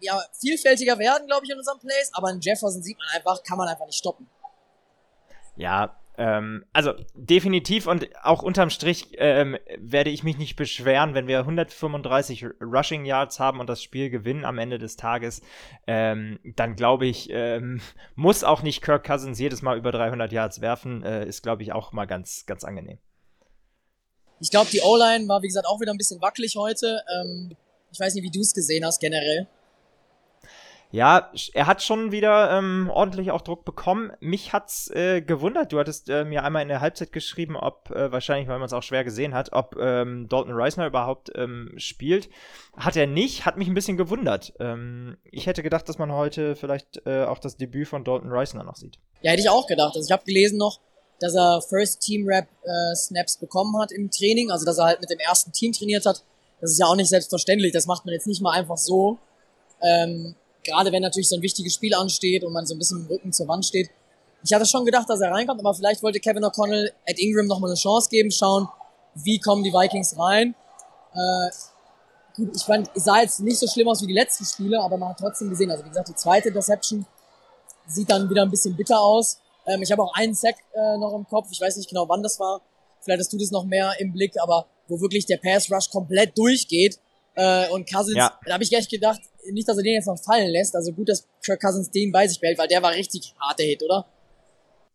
ja, 0.00 0.22
vielfältiger 0.40 0.98
werden, 0.98 1.26
glaube 1.26 1.44
ich, 1.44 1.50
in 1.50 1.58
unserem 1.58 1.78
Plays, 1.78 2.10
aber 2.12 2.30
in 2.30 2.40
Jefferson 2.40 2.82
sieht 2.82 2.98
man 2.98 3.08
einfach, 3.14 3.42
kann 3.42 3.58
man 3.58 3.68
einfach 3.68 3.86
nicht 3.86 3.98
stoppen. 3.98 4.28
Ja, 5.56 5.98
ähm, 6.18 6.64
also 6.72 6.94
definitiv 7.14 7.86
und 7.86 8.08
auch 8.24 8.42
unterm 8.42 8.70
Strich 8.70 9.10
ähm, 9.18 9.56
werde 9.78 10.10
ich 10.10 10.24
mich 10.24 10.36
nicht 10.36 10.56
beschweren, 10.56 11.14
wenn 11.14 11.28
wir 11.28 11.38
135 11.38 12.44
Rushing 12.60 13.04
Yards 13.04 13.38
haben 13.38 13.60
und 13.60 13.68
das 13.68 13.80
Spiel 13.80 14.10
gewinnen 14.10 14.44
am 14.44 14.58
Ende 14.58 14.78
des 14.78 14.96
Tages. 14.96 15.42
Ähm, 15.86 16.40
dann 16.56 16.74
glaube 16.74 17.06
ich, 17.06 17.28
ähm, 17.30 17.80
muss 18.16 18.42
auch 18.42 18.62
nicht 18.62 18.82
Kirk 18.82 19.06
Cousins 19.06 19.38
jedes 19.38 19.62
Mal 19.62 19.78
über 19.78 19.92
300 19.92 20.32
Yards 20.32 20.60
werfen. 20.60 21.04
Äh, 21.04 21.24
ist, 21.26 21.44
glaube 21.44 21.62
ich, 21.62 21.72
auch 21.72 21.92
mal 21.92 22.06
ganz, 22.06 22.46
ganz 22.46 22.64
angenehm. 22.64 22.98
Ich 24.40 24.50
glaube, 24.50 24.70
die 24.72 24.80
O-Line 24.80 25.28
war, 25.28 25.42
wie 25.42 25.48
gesagt, 25.48 25.66
auch 25.66 25.80
wieder 25.80 25.92
ein 25.92 25.98
bisschen 25.98 26.20
wackelig 26.20 26.56
heute. 26.56 27.00
Ähm, 27.20 27.56
ich 27.92 28.00
weiß 28.00 28.14
nicht, 28.14 28.24
wie 28.24 28.30
du 28.30 28.40
es 28.40 28.52
gesehen 28.54 28.84
hast 28.84 29.00
generell. 29.00 29.46
Ja, 30.90 31.30
er 31.52 31.66
hat 31.66 31.82
schon 31.82 32.12
wieder 32.12 32.50
ähm, 32.50 32.90
ordentlich 32.90 33.30
auch 33.30 33.42
Druck 33.42 33.66
bekommen. 33.66 34.10
Mich 34.20 34.54
hat's 34.54 34.90
äh, 34.90 35.20
gewundert. 35.20 35.72
Du 35.72 35.78
hattest 35.78 36.08
äh, 36.08 36.24
mir 36.24 36.44
einmal 36.44 36.62
in 36.62 36.68
der 36.68 36.80
Halbzeit 36.80 37.12
geschrieben, 37.12 37.56
ob 37.56 37.90
äh, 37.90 38.10
wahrscheinlich, 38.10 38.48
weil 38.48 38.58
man 38.58 38.66
es 38.66 38.72
auch 38.72 38.82
schwer 38.82 39.04
gesehen 39.04 39.34
hat, 39.34 39.52
ob 39.52 39.76
ähm, 39.78 40.28
Dalton 40.30 40.54
Reisner 40.54 40.86
überhaupt 40.86 41.30
ähm, 41.34 41.74
spielt. 41.76 42.30
Hat 42.74 42.96
er 42.96 43.06
nicht, 43.06 43.44
hat 43.44 43.58
mich 43.58 43.68
ein 43.68 43.74
bisschen 43.74 43.98
gewundert. 43.98 44.54
Ähm, 44.60 45.18
ich 45.24 45.46
hätte 45.46 45.62
gedacht, 45.62 45.86
dass 45.90 45.98
man 45.98 46.10
heute 46.10 46.56
vielleicht 46.56 47.02
äh, 47.04 47.24
auch 47.24 47.38
das 47.38 47.58
Debüt 47.58 47.88
von 47.88 48.02
Dalton 48.02 48.32
Reisner 48.32 48.64
noch 48.64 48.76
sieht. 48.76 48.98
Ja, 49.20 49.32
hätte 49.32 49.42
ich 49.42 49.50
auch 49.50 49.66
gedacht. 49.66 49.94
Also 49.94 50.06
ich 50.06 50.12
habe 50.12 50.24
gelesen 50.24 50.56
noch, 50.56 50.80
dass 51.20 51.34
er 51.34 51.60
First 51.60 52.00
Team 52.00 52.26
Rap 52.26 52.46
äh, 52.62 52.94
Snaps 52.94 53.36
bekommen 53.36 53.78
hat 53.78 53.92
im 53.92 54.10
Training, 54.10 54.50
also 54.50 54.64
dass 54.64 54.78
er 54.78 54.86
halt 54.86 55.00
mit 55.00 55.10
dem 55.10 55.18
ersten 55.18 55.52
Team 55.52 55.72
trainiert 55.72 56.06
hat. 56.06 56.24
Das 56.62 56.70
ist 56.70 56.78
ja 56.78 56.86
auch 56.86 56.96
nicht 56.96 57.10
selbstverständlich. 57.10 57.72
Das 57.72 57.86
macht 57.86 58.06
man 58.06 58.14
jetzt 58.14 58.26
nicht 58.26 58.40
mal 58.40 58.52
einfach 58.52 58.78
so. 58.78 59.18
Ähm, 59.82 60.34
Gerade 60.64 60.92
wenn 60.92 61.02
natürlich 61.02 61.28
so 61.28 61.36
ein 61.36 61.42
wichtiges 61.42 61.74
Spiel 61.74 61.94
ansteht 61.94 62.44
und 62.44 62.52
man 62.52 62.66
so 62.66 62.74
ein 62.74 62.78
bisschen 62.78 63.00
im 63.00 63.06
Rücken 63.06 63.32
zur 63.32 63.48
Wand 63.48 63.64
steht. 63.64 63.90
Ich 64.44 64.52
hatte 64.52 64.66
schon 64.66 64.84
gedacht, 64.84 65.08
dass 65.08 65.20
er 65.20 65.30
reinkommt, 65.30 65.60
aber 65.60 65.74
vielleicht 65.74 66.02
wollte 66.02 66.20
Kevin 66.20 66.44
O'Connell 66.44 66.92
Ed 67.06 67.18
Ingram 67.18 67.46
nochmal 67.46 67.70
eine 67.70 67.78
Chance 67.78 68.08
geben, 68.08 68.30
schauen, 68.30 68.68
wie 69.14 69.38
kommen 69.40 69.64
die 69.64 69.72
Vikings 69.72 70.18
rein. 70.18 70.54
Äh, 71.14 71.50
gut, 72.36 72.54
ich 72.54 72.62
fand, 72.62 72.90
es 72.94 73.04
sah 73.04 73.20
jetzt 73.20 73.40
nicht 73.40 73.58
so 73.58 73.66
schlimm 73.66 73.88
aus 73.88 74.02
wie 74.02 74.06
die 74.06 74.14
letzten 74.14 74.44
Spiele, 74.44 74.80
aber 74.80 74.96
man 74.96 75.10
hat 75.10 75.18
trotzdem 75.18 75.50
gesehen, 75.50 75.70
also 75.70 75.84
wie 75.84 75.88
gesagt, 75.88 76.08
die 76.08 76.14
zweite 76.14 76.48
Interception 76.48 77.04
sieht 77.86 78.10
dann 78.10 78.28
wieder 78.30 78.42
ein 78.42 78.50
bisschen 78.50 78.76
bitter 78.76 79.00
aus. 79.00 79.38
Ähm, 79.66 79.82
ich 79.82 79.90
habe 79.90 80.02
auch 80.02 80.14
einen 80.14 80.34
Sack 80.34 80.56
äh, 80.74 80.98
noch 80.98 81.14
im 81.14 81.26
Kopf, 81.26 81.48
ich 81.50 81.60
weiß 81.60 81.76
nicht 81.76 81.88
genau, 81.88 82.08
wann 82.08 82.22
das 82.22 82.38
war. 82.38 82.60
Vielleicht 83.00 83.20
hast 83.20 83.32
du 83.32 83.38
das 83.38 83.50
noch 83.50 83.64
mehr 83.64 83.92
im 83.98 84.12
Blick, 84.12 84.34
aber 84.40 84.66
wo 84.86 85.00
wirklich 85.00 85.26
der 85.26 85.38
Pass 85.38 85.70
Rush 85.70 85.90
komplett 85.90 86.36
durchgeht 86.36 86.98
äh, 87.34 87.68
und 87.70 87.90
Cousins, 87.90 88.16
ja. 88.16 88.38
da 88.46 88.54
habe 88.54 88.64
ich 88.64 88.72
echt 88.72 88.90
gedacht, 88.90 89.20
nicht, 89.52 89.68
dass 89.68 89.76
er 89.76 89.82
den 89.82 89.94
jetzt 89.94 90.06
noch 90.06 90.18
fallen 90.18 90.50
lässt. 90.50 90.74
Also 90.74 90.92
gut, 90.92 91.08
dass 91.08 91.26
Kirk 91.44 91.60
Cousins 91.60 91.90
den 91.90 92.12
bei 92.12 92.26
sich 92.26 92.40
behält, 92.40 92.58
weil 92.58 92.68
der 92.68 92.82
war 92.82 92.92
richtig 92.92 93.34
harter 93.40 93.64
Hit, 93.64 93.82
oder? 93.82 94.06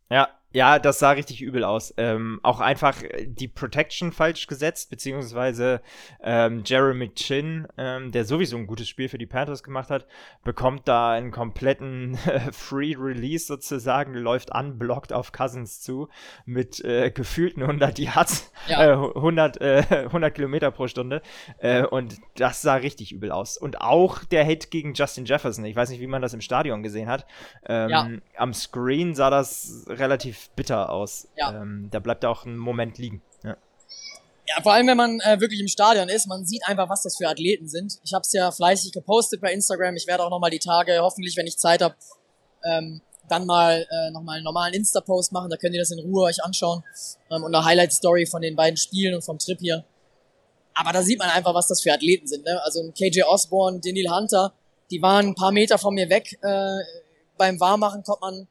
Ja, 0.10 0.30
Ja, 0.54 0.78
das 0.78 1.00
sah 1.00 1.12
richtig 1.12 1.42
übel 1.42 1.64
aus. 1.64 1.96
Ähm, 1.98 2.40
auch 2.44 2.60
einfach 2.60 3.02
die 3.26 3.48
Protection 3.48 4.12
falsch 4.12 4.46
gesetzt, 4.46 4.92
beziehungsweise 4.92 5.82
ähm, 6.22 6.62
Jeremy 6.64 7.10
Chin, 7.16 7.68
ähm, 7.76 8.12
der 8.12 8.24
sowieso 8.24 8.58
ein 8.58 8.68
gutes 8.68 8.88
Spiel 8.88 9.10
für 9.10 9.18
die 9.18 9.26
Panthers 9.26 9.64
gemacht 9.64 9.90
hat, 9.90 10.06
bekommt 10.44 10.88
da 10.88 11.12
einen 11.12 11.32
kompletten 11.32 12.20
Free 12.52 12.96
Release 12.96 13.48
sozusagen, 13.48 14.14
läuft 14.14 14.54
unblocked 14.54 15.12
auf 15.12 15.32
Cousins 15.32 15.82
zu 15.82 16.08
mit 16.46 16.86
äh, 16.86 17.10
gefühlten 17.10 17.64
100 17.64 17.98
Yards, 17.98 18.52
ja. 18.68 18.92
äh, 18.92 18.92
100, 18.92 19.60
äh, 19.60 19.84
100 19.90 20.36
Kilometer 20.36 20.70
pro 20.70 20.88
Stunde. 20.88 21.24
Äh, 21.58 21.84
und 21.84 22.18
das 22.36 22.62
sah 22.62 22.76
richtig 22.76 23.12
übel 23.12 23.32
aus. 23.32 23.58
Und 23.58 23.82
auch 23.82 24.24
der 24.24 24.44
Hit 24.44 24.70
gegen 24.70 24.94
Justin 24.94 25.26
Jefferson. 25.26 25.66
Ich 25.66 25.76
weiß 25.76 25.90
nicht, 25.90 26.00
wie 26.00 26.08
man 26.08 26.22
das 26.22 26.36
im 26.36 26.42
Stadion 26.42 26.84
gesehen 26.84 27.10
hat. 27.10 27.26
Ähm, 27.66 27.90
ja. 27.90 28.08
Am 28.38 28.54
Screen 28.54 29.16
sah 29.16 29.32
das 29.32 29.86
relativ 29.88 30.43
bitter 30.56 30.90
aus. 30.90 31.28
Ja. 31.38 31.62
Ähm, 31.62 31.90
da 31.92 32.00
bleibt 32.00 32.24
er 32.24 32.30
auch 32.30 32.46
einen 32.46 32.58
Moment 32.58 32.98
liegen. 32.98 33.22
Ja. 33.44 33.58
Ja, 34.48 34.62
vor 34.62 34.74
allem, 34.74 34.88
wenn 34.88 34.98
man 34.98 35.20
äh, 35.22 35.40
wirklich 35.40 35.62
im 35.62 35.68
Stadion 35.68 36.10
ist, 36.10 36.28
man 36.28 36.46
sieht 36.46 36.68
einfach, 36.68 36.90
was 36.90 37.04
das 37.04 37.16
für 37.16 37.30
Athleten 37.30 37.70
sind. 37.70 38.00
Ich 38.04 38.14
habe 38.14 38.24
es 38.24 38.34
ja 38.34 38.52
fleißig 38.52 38.92
gepostet 38.92 39.40
bei 39.40 39.54
Instagram. 39.54 39.96
Ich 39.96 40.06
werde 40.06 40.24
auch 40.24 40.30
nochmal 40.30 40.52
die 40.52 40.60
Tage, 40.60 41.00
hoffentlich, 41.00 41.38
wenn 41.38 41.48
ich 41.48 41.58
Zeit 41.58 41.82
habe, 41.82 41.96
ähm, 42.66 43.02
dann 43.30 43.46
mal 43.46 43.88
äh, 43.90 44.12
nochmal 44.12 44.36
einen 44.36 44.44
normalen 44.44 44.74
Insta-Post 44.74 45.32
machen. 45.32 45.50
Da 45.50 45.56
könnt 45.56 45.74
ihr 45.74 45.82
das 45.82 45.92
in 45.92 46.00
Ruhe 46.00 46.24
euch 46.24 46.44
anschauen. 46.44 46.84
Ähm, 47.32 47.44
und 47.44 47.56
eine 47.56 47.64
Highlight-Story 47.64 48.26
von 48.26 48.42
den 48.42 48.56
beiden 48.56 48.76
Spielen 48.76 49.16
und 49.16 49.24
vom 49.24 49.40
Trip 49.40 49.60
hier. 49.60 49.86
Aber 50.74 50.92
da 50.92 51.04
sieht 51.04 51.20
man 51.20 51.30
einfach, 51.30 51.54
was 51.54 51.68
das 51.68 51.82
für 51.82 51.94
Athleten 51.94 52.28
sind. 52.28 52.46
Ne? 52.46 52.60
Also 52.64 52.82
KJ 52.92 53.24
Osborne, 53.24 53.80
Daniel 53.80 54.10
Hunter, 54.10 54.54
die 54.92 55.02
waren 55.02 55.28
ein 55.28 55.36
paar 55.36 55.52
Meter 55.52 55.78
von 55.78 55.94
mir 55.94 56.10
weg. 56.10 56.38
Äh, 56.42 56.80
beim 57.38 57.60
Warmmachen 57.60 58.04
kommt 58.04 58.22
man 58.22 58.48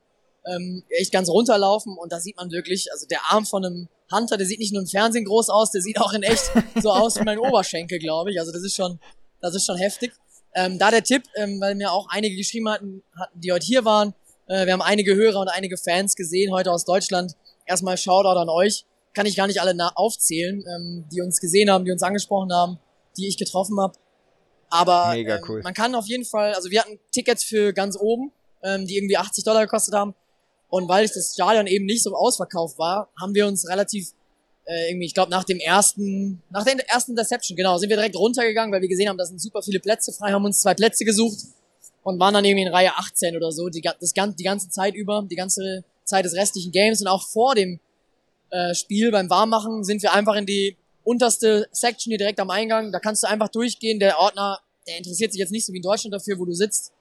ähm, 0.46 0.82
echt 0.88 1.12
ganz 1.12 1.28
runterlaufen 1.28 1.96
und 1.96 2.12
da 2.12 2.20
sieht 2.20 2.36
man 2.36 2.50
wirklich, 2.50 2.90
also 2.92 3.06
der 3.06 3.20
Arm 3.30 3.46
von 3.46 3.64
einem 3.64 3.88
Hunter, 4.12 4.36
der 4.36 4.46
sieht 4.46 4.58
nicht 4.58 4.72
nur 4.72 4.82
im 4.82 4.88
Fernsehen 4.88 5.24
groß 5.24 5.48
aus, 5.48 5.70
der 5.70 5.80
sieht 5.80 6.00
auch 6.00 6.12
in 6.12 6.22
echt 6.22 6.50
so 6.82 6.92
aus 6.92 7.18
wie 7.18 7.24
mein 7.24 7.38
Oberschenkel, 7.38 7.98
glaube 7.98 8.30
ich. 8.30 8.38
Also 8.38 8.52
das 8.52 8.62
ist 8.62 8.76
schon, 8.76 8.98
das 9.40 9.54
ist 9.54 9.64
schon 9.64 9.76
heftig. 9.76 10.12
Ähm, 10.54 10.78
da 10.78 10.90
der 10.90 11.02
Tipp, 11.02 11.22
ähm, 11.36 11.60
weil 11.60 11.74
mir 11.74 11.92
auch 11.92 12.08
einige 12.10 12.36
geschrieben 12.36 12.68
hatten, 12.68 13.02
hatten 13.18 13.40
die 13.40 13.52
heute 13.52 13.64
hier 13.64 13.84
waren. 13.84 14.14
Äh, 14.48 14.66
wir 14.66 14.74
haben 14.74 14.82
einige 14.82 15.14
Hörer 15.14 15.40
und 15.40 15.48
einige 15.48 15.78
Fans 15.78 16.14
gesehen 16.14 16.52
heute 16.52 16.70
aus 16.70 16.84
Deutschland. 16.84 17.36
Erstmal 17.64 17.96
Shoutout 17.96 18.38
an 18.38 18.48
euch. 18.48 18.84
Kann 19.14 19.26
ich 19.26 19.36
gar 19.36 19.46
nicht 19.46 19.60
alle 19.60 19.74
aufzählen, 19.96 20.64
ähm, 20.66 21.04
die 21.10 21.22
uns 21.22 21.40
gesehen 21.40 21.70
haben, 21.70 21.84
die 21.84 21.92
uns 21.92 22.02
angesprochen 22.02 22.52
haben, 22.52 22.78
die 23.16 23.28
ich 23.28 23.38
getroffen 23.38 23.80
habe. 23.80 23.94
Aber 24.68 25.14
ähm, 25.14 25.40
cool. 25.48 25.62
man 25.62 25.74
kann 25.74 25.94
auf 25.94 26.06
jeden 26.06 26.24
Fall, 26.24 26.54
also 26.54 26.70
wir 26.70 26.80
hatten 26.80 26.98
Tickets 27.12 27.44
für 27.44 27.72
ganz 27.72 27.96
oben, 27.96 28.32
ähm, 28.62 28.86
die 28.86 28.96
irgendwie 28.96 29.18
80 29.18 29.44
Dollar 29.44 29.62
gekostet 29.62 29.94
haben. 29.94 30.14
Und 30.72 30.88
weil 30.88 31.06
das 31.06 31.34
Stadion 31.34 31.66
eben 31.66 31.84
nicht 31.84 32.02
so 32.02 32.14
ausverkauft 32.14 32.78
war, 32.78 33.10
haben 33.20 33.34
wir 33.34 33.46
uns 33.46 33.68
relativ 33.68 34.12
äh, 34.64 34.88
irgendwie, 34.88 35.04
ich 35.04 35.12
glaube, 35.12 35.30
nach 35.30 35.44
dem 35.44 35.58
ersten, 35.58 36.42
nach 36.48 36.64
der 36.64 36.76
ersten 36.88 37.14
Deception, 37.14 37.58
genau, 37.58 37.76
sind 37.76 37.90
wir 37.90 37.98
direkt 37.98 38.16
runtergegangen, 38.16 38.72
weil 38.72 38.80
wir 38.80 38.88
gesehen 38.88 39.10
haben, 39.10 39.18
da 39.18 39.26
sind 39.26 39.38
super 39.38 39.60
viele 39.62 39.80
Plätze 39.80 40.14
frei, 40.14 40.32
haben 40.32 40.46
uns 40.46 40.62
zwei 40.62 40.72
Plätze 40.72 41.04
gesucht 41.04 41.40
und 42.04 42.18
waren 42.18 42.32
dann 42.32 42.46
irgendwie 42.46 42.64
in 42.64 42.72
Reihe 42.72 42.96
18 42.96 43.36
oder 43.36 43.52
so, 43.52 43.68
die, 43.68 43.82
das, 43.82 44.14
die 44.14 44.44
ganze 44.44 44.70
Zeit 44.70 44.94
über, 44.94 45.22
die 45.30 45.36
ganze 45.36 45.84
Zeit 46.04 46.24
des 46.24 46.32
restlichen 46.32 46.72
Games 46.72 47.02
und 47.02 47.06
auch 47.06 47.28
vor 47.28 47.54
dem 47.54 47.78
äh, 48.48 48.74
Spiel 48.74 49.10
beim 49.10 49.28
Warmmachen 49.28 49.84
sind 49.84 50.02
wir 50.02 50.14
einfach 50.14 50.36
in 50.36 50.46
die 50.46 50.78
unterste 51.04 51.68
Section 51.70 52.12
hier 52.12 52.18
direkt 52.18 52.40
am 52.40 52.48
Eingang. 52.48 52.92
Da 52.92 52.98
kannst 52.98 53.24
du 53.24 53.28
einfach 53.28 53.48
durchgehen. 53.48 53.98
Der 54.00 54.18
Ordner, 54.18 54.60
der 54.86 54.96
interessiert 54.96 55.32
sich 55.32 55.38
jetzt 55.38 55.52
nicht 55.52 55.66
so 55.66 55.74
wie 55.74 55.78
in 55.78 55.82
Deutschland 55.82 56.14
dafür, 56.14 56.38
wo 56.38 56.46
du 56.46 56.54
sitzt. 56.54 56.92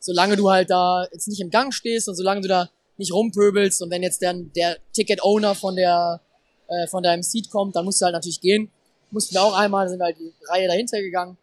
Solange 0.00 0.34
du 0.34 0.50
halt 0.50 0.70
da 0.70 1.06
jetzt 1.12 1.28
nicht 1.28 1.40
im 1.40 1.50
Gang 1.50 1.72
stehst 1.72 2.08
und 2.08 2.16
solange 2.16 2.40
du 2.40 2.48
da 2.48 2.68
nicht 3.02 3.12
rumpöbelst 3.12 3.82
und 3.82 3.90
wenn 3.90 4.02
jetzt 4.02 4.22
der, 4.22 4.34
der 4.34 4.76
Ticket-Owner 4.92 5.54
von 5.54 5.76
der 5.76 6.20
äh, 6.68 6.86
von 6.86 7.02
deinem 7.02 7.22
Seat 7.22 7.50
kommt, 7.50 7.76
dann 7.76 7.84
musst 7.84 8.00
du 8.00 8.04
halt 8.04 8.14
natürlich 8.14 8.40
gehen. 8.40 8.70
Mussten 9.10 9.34
wir 9.34 9.42
auch 9.42 9.54
einmal, 9.54 9.88
sind 9.88 9.98
wir 9.98 10.06
halt 10.06 10.18
die 10.18 10.32
Reihe 10.48 10.68
dahinter 10.68 11.00
gegangen. 11.00 11.36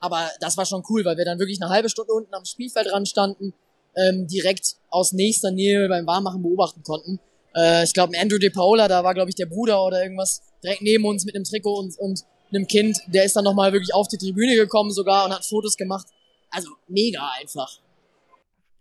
Aber 0.00 0.28
das 0.40 0.56
war 0.56 0.66
schon 0.66 0.82
cool, 0.88 1.04
weil 1.04 1.16
wir 1.16 1.24
dann 1.24 1.38
wirklich 1.38 1.62
eine 1.62 1.70
halbe 1.70 1.88
Stunde 1.88 2.12
unten 2.12 2.34
am 2.34 2.44
Spielfeld 2.44 2.90
dran 2.90 3.06
standen, 3.06 3.54
ähm, 3.94 4.26
direkt 4.26 4.76
aus 4.90 5.12
nächster 5.12 5.52
Nähe 5.52 5.88
beim 5.88 6.06
Warmmachen 6.06 6.42
beobachten 6.42 6.82
konnten. 6.82 7.20
Äh, 7.54 7.84
ich 7.84 7.92
glaube, 7.92 8.18
Andrew 8.18 8.38
De 8.38 8.50
Paola, 8.50 8.88
da 8.88 9.04
war, 9.04 9.14
glaube 9.14 9.30
ich, 9.30 9.36
der 9.36 9.46
Bruder 9.46 9.84
oder 9.84 10.02
irgendwas, 10.02 10.42
direkt 10.64 10.82
neben 10.82 11.04
uns 11.04 11.24
mit 11.24 11.36
einem 11.36 11.44
Trikot 11.44 11.78
und, 11.78 11.96
und 11.98 12.24
einem 12.50 12.66
Kind, 12.66 12.98
der 13.06 13.24
ist 13.24 13.36
dann 13.36 13.44
nochmal 13.44 13.72
wirklich 13.72 13.94
auf 13.94 14.08
die 14.08 14.18
Tribüne 14.18 14.56
gekommen 14.56 14.90
sogar 14.90 15.24
und 15.24 15.32
hat 15.32 15.44
Fotos 15.44 15.76
gemacht. 15.76 16.06
Also 16.50 16.68
mega 16.88 17.30
einfach. 17.40 17.78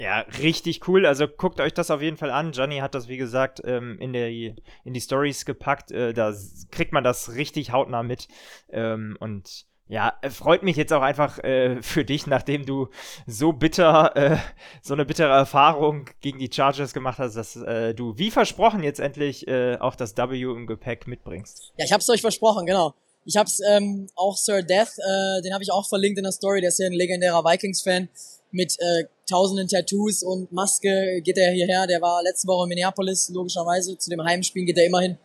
Ja, 0.01 0.25
richtig 0.41 0.87
cool. 0.87 1.05
Also 1.05 1.27
guckt 1.27 1.59
euch 1.59 1.75
das 1.75 1.91
auf 1.91 2.01
jeden 2.01 2.17
Fall 2.17 2.31
an. 2.31 2.53
Johnny 2.53 2.79
hat 2.79 2.95
das, 2.95 3.07
wie 3.07 3.17
gesagt, 3.17 3.61
ähm, 3.65 3.99
in, 3.99 4.13
der, 4.13 4.29
in 4.29 4.55
die 4.85 4.99
Stories 4.99 5.45
gepackt. 5.45 5.91
Äh, 5.91 6.13
da 6.13 6.33
kriegt 6.71 6.91
man 6.91 7.03
das 7.03 7.35
richtig 7.35 7.71
hautnah 7.71 8.01
mit. 8.01 8.27
Ähm, 8.71 9.15
und 9.19 9.67
ja, 9.87 10.17
freut 10.31 10.63
mich 10.63 10.75
jetzt 10.75 10.91
auch 10.91 11.03
einfach 11.03 11.37
äh, 11.43 11.83
für 11.83 12.03
dich, 12.03 12.25
nachdem 12.25 12.65
du 12.65 12.87
so 13.27 13.53
bitter, 13.53 14.15
äh, 14.15 14.37
so 14.81 14.95
eine 14.95 15.05
bittere 15.05 15.33
Erfahrung 15.33 16.09
gegen 16.21 16.39
die 16.39 16.49
Chargers 16.51 16.95
gemacht 16.95 17.19
hast, 17.19 17.35
dass 17.35 17.55
äh, 17.57 17.93
du 17.93 18.17
wie 18.17 18.31
versprochen 18.31 18.81
jetzt 18.81 18.99
endlich 18.99 19.47
äh, 19.47 19.77
auch 19.77 19.95
das 19.95 20.17
W 20.17 20.41
im 20.41 20.65
Gepäck 20.65 21.05
mitbringst. 21.05 21.73
Ja, 21.77 21.85
ich 21.85 21.93
hab's 21.93 22.09
euch 22.09 22.21
versprochen, 22.21 22.65
genau. 22.65 22.95
Ich 23.25 23.37
hab's 23.37 23.59
ähm, 23.69 24.07
auch 24.15 24.35
Sir 24.35 24.63
Death, 24.63 24.97
äh, 24.97 25.41
den 25.43 25.53
habe 25.53 25.63
ich 25.63 25.71
auch 25.71 25.87
verlinkt 25.87 26.17
in 26.17 26.23
der 26.23 26.31
Story, 26.31 26.59
der 26.59 26.69
ist 26.69 26.79
ja 26.79 26.87
ein 26.87 26.93
legendärer 26.93 27.43
Vikings-Fan 27.43 28.09
mit 28.51 28.75
äh, 28.79 29.05
tausenden 29.29 29.67
Tattoos 29.67 30.23
und 30.23 30.51
Maske 30.51 31.21
geht 31.21 31.37
er 31.37 31.51
hierher. 31.51 31.87
Der 31.87 32.01
war 32.01 32.21
letzte 32.23 32.47
Woche 32.47 32.65
in 32.65 32.69
Minneapolis, 32.69 33.29
logischerweise. 33.29 33.97
Zu 33.97 34.09
dem 34.09 34.23
Heimspiel 34.23 34.65
geht 34.65 34.77
er 34.77 34.85
immer 34.85 35.01
hin. 35.01 35.17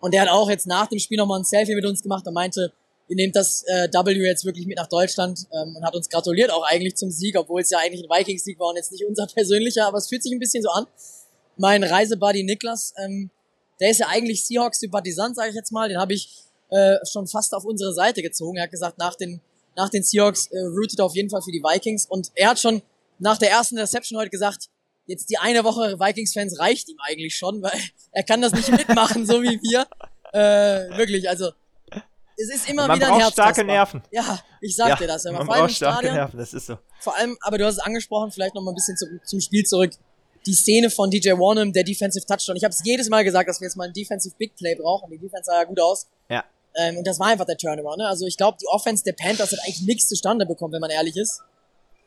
Und 0.00 0.12
der 0.12 0.22
hat 0.22 0.28
auch 0.28 0.50
jetzt 0.50 0.66
nach 0.66 0.86
dem 0.88 0.98
Spiel 0.98 1.18
nochmal 1.18 1.40
ein 1.40 1.44
Selfie 1.44 1.74
mit 1.74 1.84
uns 1.84 2.02
gemacht 2.02 2.26
und 2.26 2.34
meinte, 2.34 2.72
ihr 3.08 3.16
nehmt 3.16 3.36
das 3.36 3.62
äh, 3.66 3.88
W 3.92 4.12
jetzt 4.24 4.44
wirklich 4.44 4.66
mit 4.66 4.78
nach 4.78 4.88
Deutschland 4.88 5.46
ähm, 5.52 5.76
und 5.76 5.84
hat 5.84 5.94
uns 5.94 6.08
gratuliert 6.08 6.50
auch 6.50 6.64
eigentlich 6.64 6.96
zum 6.96 7.10
Sieg, 7.10 7.38
obwohl 7.38 7.60
es 7.60 7.70
ja 7.70 7.78
eigentlich 7.78 8.02
ein 8.04 8.10
Vikings-Sieg 8.10 8.58
war 8.58 8.68
und 8.68 8.76
jetzt 8.76 8.92
nicht 8.92 9.04
unser 9.06 9.26
persönlicher, 9.34 9.86
aber 9.86 9.98
es 9.98 10.08
fühlt 10.08 10.22
sich 10.22 10.32
ein 10.32 10.38
bisschen 10.38 10.62
so 10.62 10.70
an. 10.70 10.86
Mein 11.56 11.84
Reisebuddy 11.84 12.42
Niklas, 12.42 12.94
ähm, 13.02 13.30
der 13.80 13.90
ist 13.90 13.98
ja 13.98 14.08
eigentlich 14.08 14.44
Seahawks-Sympathisant, 14.44 15.36
sage 15.36 15.50
ich 15.50 15.54
jetzt 15.54 15.70
mal. 15.70 15.88
Den 15.88 15.98
habe 15.98 16.14
ich 16.14 16.30
äh, 16.70 16.96
schon 17.10 17.26
fast 17.26 17.54
auf 17.54 17.64
unsere 17.64 17.92
Seite 17.92 18.22
gezogen. 18.22 18.56
Er 18.56 18.64
hat 18.64 18.70
gesagt, 18.70 18.98
nach 18.98 19.14
den 19.14 19.40
nach 19.76 19.90
den 19.90 20.02
Seahawks 20.02 20.46
äh, 20.46 20.58
rootet 20.58 21.00
auf 21.00 21.14
jeden 21.14 21.30
Fall 21.30 21.42
für 21.42 21.52
die 21.52 21.62
Vikings 21.62 22.06
und 22.06 22.30
er 22.34 22.50
hat 22.50 22.58
schon 22.58 22.82
nach 23.18 23.38
der 23.38 23.50
ersten 23.50 23.78
Reception 23.78 24.18
heute 24.18 24.30
gesagt, 24.30 24.68
jetzt 25.06 25.30
die 25.30 25.38
eine 25.38 25.64
Woche 25.64 25.98
Vikings-Fans 25.98 26.58
reicht 26.58 26.88
ihm 26.88 26.96
eigentlich 27.00 27.36
schon, 27.36 27.62
weil 27.62 27.78
er 28.12 28.22
kann 28.22 28.40
das 28.40 28.52
nicht 28.52 28.70
mitmachen, 28.70 29.26
so 29.26 29.42
wie 29.42 29.60
wir. 29.62 29.86
Äh, 30.32 30.96
wirklich, 30.96 31.28
also 31.28 31.52
es 32.38 32.54
ist 32.54 32.68
immer 32.68 32.86
man 32.86 32.98
wieder 32.98 33.12
ein 33.12 33.20
Herz. 33.20 33.32
starke 33.32 33.64
Nerven. 33.64 34.02
Ja, 34.10 34.40
ich 34.60 34.76
sag 34.76 34.88
ja, 34.88 34.96
dir 34.96 35.06
das. 35.06 35.24
Aber 35.26 35.38
man 35.38 35.46
braucht 35.46 35.72
starke 35.72 35.98
Stadion, 35.98 36.14
Nerven, 36.14 36.38
das 36.38 36.52
ist 36.52 36.66
so. 36.66 36.78
Vor 37.00 37.16
allem, 37.16 37.36
aber 37.40 37.56
du 37.56 37.64
hast 37.64 37.74
es 37.74 37.80
angesprochen, 37.80 38.30
vielleicht 38.30 38.54
noch 38.54 38.62
mal 38.62 38.72
ein 38.72 38.74
bisschen 38.74 38.96
zum, 38.96 39.20
zum 39.24 39.40
Spiel 39.40 39.64
zurück. 39.64 39.92
Die 40.44 40.54
Szene 40.54 40.90
von 40.90 41.10
DJ 41.10 41.30
Warnham, 41.30 41.72
der 41.72 41.82
Defensive 41.82 42.24
Touchdown. 42.24 42.56
Ich 42.56 42.62
habe 42.62 42.72
es 42.72 42.80
jedes 42.84 43.08
Mal 43.08 43.24
gesagt, 43.24 43.48
dass 43.48 43.60
wir 43.60 43.66
jetzt 43.66 43.76
mal 43.76 43.88
ein 43.88 43.92
Defensive 43.92 44.34
Big 44.38 44.54
Play 44.54 44.76
brauchen. 44.76 45.10
Die 45.10 45.18
Defense 45.18 45.44
sah 45.44 45.58
ja 45.60 45.64
gut 45.64 45.80
aus. 45.80 46.06
Ja. 46.28 46.44
Ähm, 46.76 46.98
und 46.98 47.06
das 47.06 47.18
war 47.18 47.28
einfach 47.28 47.46
der 47.46 47.56
Turnaround. 47.56 47.98
Ne? 47.98 48.06
Also 48.06 48.26
ich 48.26 48.36
glaube, 48.36 48.58
die 48.60 48.66
Offense 48.68 49.02
der 49.04 49.12
Panthers 49.12 49.52
hat 49.52 49.58
eigentlich 49.64 49.82
nichts 49.82 50.08
zustande 50.08 50.46
bekommen, 50.46 50.72
wenn 50.72 50.80
man 50.80 50.90
ehrlich 50.90 51.16
ist. 51.16 51.42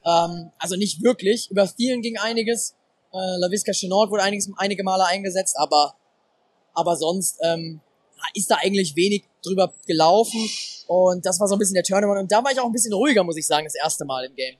Ähm, 0.06 0.52
also 0.58 0.76
nicht 0.76 1.04
wirklich. 1.04 1.50
Über 1.50 1.68
vielen 1.68 2.02
ging 2.02 2.18
einiges. 2.18 2.76
Äh, 3.12 3.38
LaVisca 3.38 3.72
Chenault 3.72 4.12
wurde 4.12 4.24
einiges, 4.24 4.50
einige 4.58 4.84
Male 4.84 5.06
eingesetzt, 5.06 5.56
aber, 5.58 5.96
aber 6.74 6.96
sonst 6.96 7.40
ähm, 7.42 7.82
ist 8.34 8.52
da 8.52 8.58
eigentlich 8.62 8.96
wenig 8.96 9.24
drüber 9.44 9.74
gelaufen. 9.88 10.40
Und 10.88 11.26
das 11.26 11.40
war 11.40 11.48
so 11.48 11.56
ein 11.56 11.60
bisschen 11.60 11.76
der 11.76 11.84
Turnaround. 11.84 12.20
Und 12.20 12.32
da 12.32 12.44
war 12.44 12.52
ich 12.52 12.60
auch 12.60 12.66
ein 12.66 12.72
bisschen 12.72 12.94
ruhiger, 12.94 13.24
muss 13.24 13.38
ich 13.38 13.48
sagen, 13.48 13.66
das 13.66 13.76
erste 13.76 14.06
Mal 14.06 14.26
im 14.26 14.36
Game. 14.36 14.56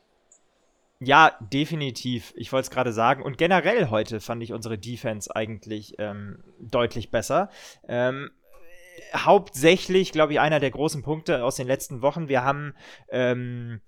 Ja, 1.02 1.38
definitiv. 1.54 2.34
Ich 2.36 2.52
wollte 2.52 2.66
es 2.66 2.72
gerade 2.72 2.92
sagen. 2.92 3.24
Und 3.24 3.38
generell 3.38 3.90
heute 3.90 4.20
fand 4.20 4.44
ich 4.44 4.52
unsere 4.52 4.78
Defense 4.78 5.34
eigentlich 5.34 5.96
ähm, 5.98 6.44
deutlich 6.60 7.10
besser. 7.10 7.50
Ähm, 7.88 8.32
hauptsächlich, 9.16 10.12
glaube 10.12 10.34
ich, 10.34 10.40
einer 10.40 10.60
der 10.60 10.72
großen 10.72 11.02
Punkte 11.04 11.44
aus 11.44 11.56
den 11.56 11.68
letzten 11.68 12.02
Wochen. 12.02 12.28
Wir 12.28 12.44
haben 12.44 12.74
ähm, 13.10 13.82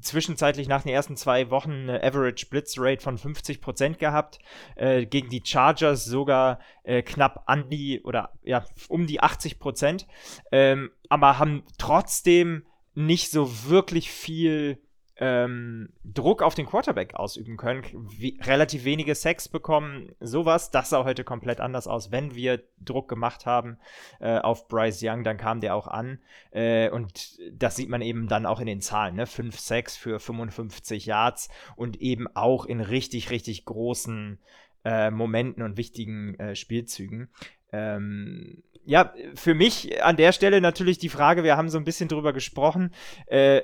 zwischenzeitlich 0.00 0.68
nach 0.68 0.82
den 0.82 0.92
ersten 0.92 1.16
zwei 1.16 1.50
Wochen 1.50 1.72
eine 1.72 2.02
Average 2.02 2.46
Blitz 2.50 2.74
Rate 2.78 3.02
von 3.02 3.18
50% 3.18 3.96
gehabt, 3.96 4.38
äh, 4.76 5.06
gegen 5.06 5.30
die 5.30 5.42
Chargers 5.44 6.04
sogar 6.04 6.58
äh, 6.82 7.02
knapp 7.02 7.44
an 7.46 7.70
die 7.70 8.02
oder 8.02 8.30
ja, 8.42 8.64
um 8.88 9.06
die 9.06 9.20
80%, 9.20 10.06
ähm, 10.52 10.90
aber 11.08 11.38
haben 11.38 11.64
trotzdem 11.78 12.66
nicht 12.94 13.30
so 13.30 13.68
wirklich 13.68 14.10
viel 14.10 14.78
ähm, 15.16 15.90
Druck 16.02 16.42
auf 16.42 16.54
den 16.54 16.66
Quarterback 16.66 17.14
ausüben 17.14 17.56
können, 17.56 17.84
wie, 18.18 18.38
relativ 18.42 18.84
wenige 18.84 19.14
Sex 19.14 19.48
bekommen, 19.48 20.10
sowas. 20.20 20.70
Das 20.70 20.90
sah 20.90 21.04
heute 21.04 21.22
komplett 21.22 21.60
anders 21.60 21.86
aus. 21.86 22.10
Wenn 22.10 22.34
wir 22.34 22.62
Druck 22.80 23.08
gemacht 23.08 23.46
haben 23.46 23.78
äh, 24.20 24.38
auf 24.38 24.66
Bryce 24.66 25.02
Young, 25.04 25.22
dann 25.22 25.36
kam 25.36 25.60
der 25.60 25.76
auch 25.76 25.86
an. 25.86 26.18
Äh, 26.50 26.90
und 26.90 27.38
das 27.52 27.76
sieht 27.76 27.88
man 27.88 28.02
eben 28.02 28.26
dann 28.26 28.44
auch 28.44 28.60
in 28.60 28.66
den 28.66 28.80
Zahlen. 28.80 29.14
Ne? 29.14 29.26
5 29.26 29.58
Sex 29.58 29.96
für 29.96 30.18
55 30.18 31.06
Yards 31.06 31.48
und 31.76 32.00
eben 32.00 32.26
auch 32.34 32.66
in 32.66 32.80
richtig, 32.80 33.30
richtig 33.30 33.64
großen 33.64 34.40
äh, 34.84 35.10
Momenten 35.10 35.62
und 35.62 35.76
wichtigen 35.76 36.38
äh, 36.40 36.56
Spielzügen. 36.56 37.28
Ähm, 37.72 38.62
ja, 38.86 39.14
für 39.34 39.54
mich 39.54 40.02
an 40.02 40.16
der 40.16 40.32
Stelle 40.32 40.60
natürlich 40.60 40.98
die 40.98 41.08
Frage, 41.08 41.42
wir 41.42 41.56
haben 41.56 41.70
so 41.70 41.78
ein 41.78 41.84
bisschen 41.84 42.08
drüber 42.08 42.32
gesprochen. 42.32 42.92
Äh, 43.26 43.62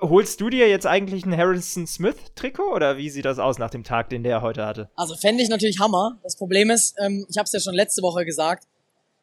holst 0.00 0.40
du 0.40 0.50
dir 0.50 0.68
jetzt 0.68 0.86
eigentlich 0.86 1.24
ein 1.24 1.36
Harrison 1.36 1.86
Smith-Trikot 1.86 2.74
oder 2.74 2.96
wie 2.96 3.10
sieht 3.10 3.24
das 3.24 3.38
aus 3.38 3.58
nach 3.58 3.70
dem 3.70 3.84
Tag, 3.84 4.10
den 4.10 4.22
der 4.22 4.42
heute 4.42 4.66
hatte? 4.66 4.90
Also 4.96 5.14
fände 5.14 5.42
ich 5.42 5.48
natürlich 5.48 5.78
Hammer. 5.78 6.18
Das 6.22 6.36
Problem 6.36 6.70
ist, 6.70 6.94
ähm, 6.98 7.26
ich 7.28 7.36
habe 7.36 7.44
es 7.44 7.52
ja 7.52 7.60
schon 7.60 7.74
letzte 7.74 8.02
Woche 8.02 8.24
gesagt, 8.24 8.66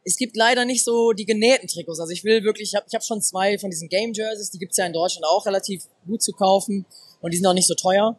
es 0.04 0.16
gibt 0.16 0.38
leider 0.38 0.64
nicht 0.64 0.84
so 0.84 1.12
die 1.12 1.26
genähten 1.26 1.68
Trikots. 1.68 2.00
Also 2.00 2.14
ich 2.14 2.24
will 2.24 2.44
wirklich, 2.44 2.70
ich 2.70 2.76
habe 2.76 2.86
hab 2.94 3.04
schon 3.04 3.22
zwei 3.22 3.58
von 3.58 3.70
diesen 3.70 3.90
Game 3.90 4.14
Jerseys, 4.14 4.52
die 4.52 4.60
gibt's 4.60 4.78
ja 4.78 4.86
in 4.86 4.94
Deutschland 4.94 5.26
auch 5.26 5.46
relativ 5.46 5.84
gut 6.06 6.22
zu 6.22 6.32
kaufen 6.32 6.86
und 7.22 7.34
die 7.34 7.38
sind 7.38 7.46
auch 7.46 7.54
nicht 7.54 7.68
so 7.68 7.76
teuer. 7.76 8.18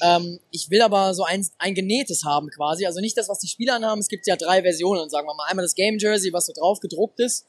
Ähm, 0.00 0.38
ich 0.52 0.70
will 0.70 0.82
aber 0.82 1.14
so 1.14 1.24
ein, 1.24 1.44
ein 1.58 1.74
genähtes 1.74 2.24
haben 2.24 2.48
quasi. 2.50 2.86
Also 2.86 3.00
nicht 3.00 3.16
das, 3.18 3.28
was 3.28 3.40
die 3.40 3.48
Spieler 3.48 3.74
anhaben. 3.74 4.00
Es 4.00 4.08
gibt 4.08 4.26
ja 4.26 4.36
drei 4.36 4.62
Versionen, 4.62 5.10
sagen 5.10 5.26
wir 5.26 5.34
mal. 5.34 5.46
Einmal 5.48 5.64
das 5.64 5.74
Game 5.74 5.98
Jersey, 5.98 6.32
was 6.32 6.46
so 6.46 6.52
drauf 6.52 6.78
gedruckt 6.78 7.18
ist. 7.18 7.46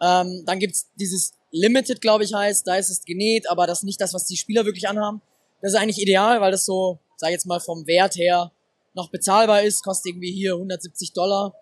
Ähm, 0.00 0.44
dann 0.46 0.58
gibt's 0.58 0.88
dieses 0.98 1.32
Limited, 1.50 2.00
glaube 2.00 2.24
ich, 2.24 2.32
heißt. 2.32 2.66
Da 2.66 2.76
ist 2.76 2.90
es 2.90 3.04
genäht, 3.04 3.48
aber 3.50 3.66
das 3.66 3.80
ist 3.80 3.84
nicht 3.84 4.00
das, 4.00 4.14
was 4.14 4.26
die 4.26 4.36
Spieler 4.36 4.64
wirklich 4.64 4.88
anhaben. 4.88 5.20
Das 5.60 5.72
ist 5.72 5.78
eigentlich 5.78 6.00
ideal, 6.00 6.40
weil 6.40 6.52
das 6.52 6.64
so, 6.64 6.98
sag 7.16 7.28
ich 7.28 7.34
jetzt 7.34 7.46
mal, 7.46 7.60
vom 7.60 7.86
Wert 7.86 8.16
her 8.16 8.50
noch 8.94 9.10
bezahlbar 9.10 9.62
ist. 9.62 9.82
Kostet 9.82 10.12
irgendwie 10.12 10.32
hier 10.32 10.54
170 10.54 11.12
Dollar. 11.12 11.54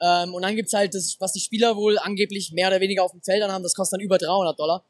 Ähm, 0.00 0.34
und 0.34 0.42
dann 0.42 0.56
gibt's 0.56 0.72
halt 0.72 0.94
das, 0.94 1.16
was 1.18 1.32
die 1.32 1.40
Spieler 1.40 1.76
wohl 1.76 1.98
angeblich 1.98 2.52
mehr 2.52 2.68
oder 2.68 2.80
weniger 2.80 3.04
auf 3.04 3.10
dem 3.10 3.22
Feld 3.22 3.42
anhaben. 3.42 3.62
Das 3.62 3.74
kostet 3.74 3.98
dann 3.98 4.04
über 4.04 4.18
300 4.18 4.58
Dollar. 4.58 4.84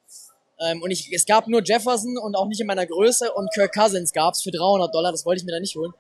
Ähm, 0.60 0.82
und 0.82 0.90
ich, 0.90 1.10
es 1.12 1.24
gab 1.24 1.48
nur 1.48 1.62
Jefferson 1.64 2.18
und 2.18 2.36
auch 2.36 2.46
nicht 2.46 2.60
in 2.60 2.66
meiner 2.66 2.86
Größe 2.86 3.32
und 3.32 3.50
Kirk 3.54 3.72
Cousins 3.72 4.12
gab's 4.12 4.42
für 4.42 4.50
300 4.50 4.94
Dollar. 4.94 5.10
Das 5.10 5.24
wollte 5.24 5.40
ich 5.40 5.46
mir 5.46 5.52
da 5.52 5.60
nicht 5.60 5.74
holen. 5.74 5.92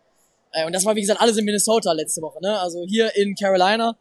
Äh, 0.52 0.66
und 0.66 0.74
das 0.74 0.84
war, 0.84 0.94
wie 0.96 1.00
gesagt, 1.00 1.20
alles 1.20 1.36
in 1.38 1.44
Minnesota 1.44 1.92
letzte 1.92 2.20
Woche. 2.20 2.40
Ne? 2.42 2.58
Also 2.60 2.84
hier 2.86 3.14
in 3.16 3.34
Carolina 3.34 3.96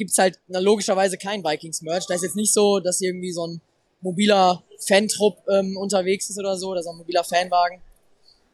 gibt's 0.00 0.16
halt 0.16 0.38
na, 0.48 0.58
logischerweise 0.58 1.18
kein 1.18 1.44
Vikings-Merch. 1.44 2.06
Da 2.06 2.14
ist 2.14 2.22
jetzt 2.22 2.36
nicht 2.36 2.54
so, 2.54 2.80
dass 2.80 2.98
hier 2.98 3.10
irgendwie 3.10 3.32
so 3.32 3.46
ein 3.46 3.60
mobiler 4.00 4.64
Fantrupp 4.78 5.36
ähm, 5.48 5.76
unterwegs 5.76 6.30
ist 6.30 6.38
oder 6.38 6.56
so, 6.56 6.70
oder 6.70 6.82
so 6.82 6.90
ein 6.90 6.96
mobiler 6.96 7.22
Fanwagen. 7.22 7.82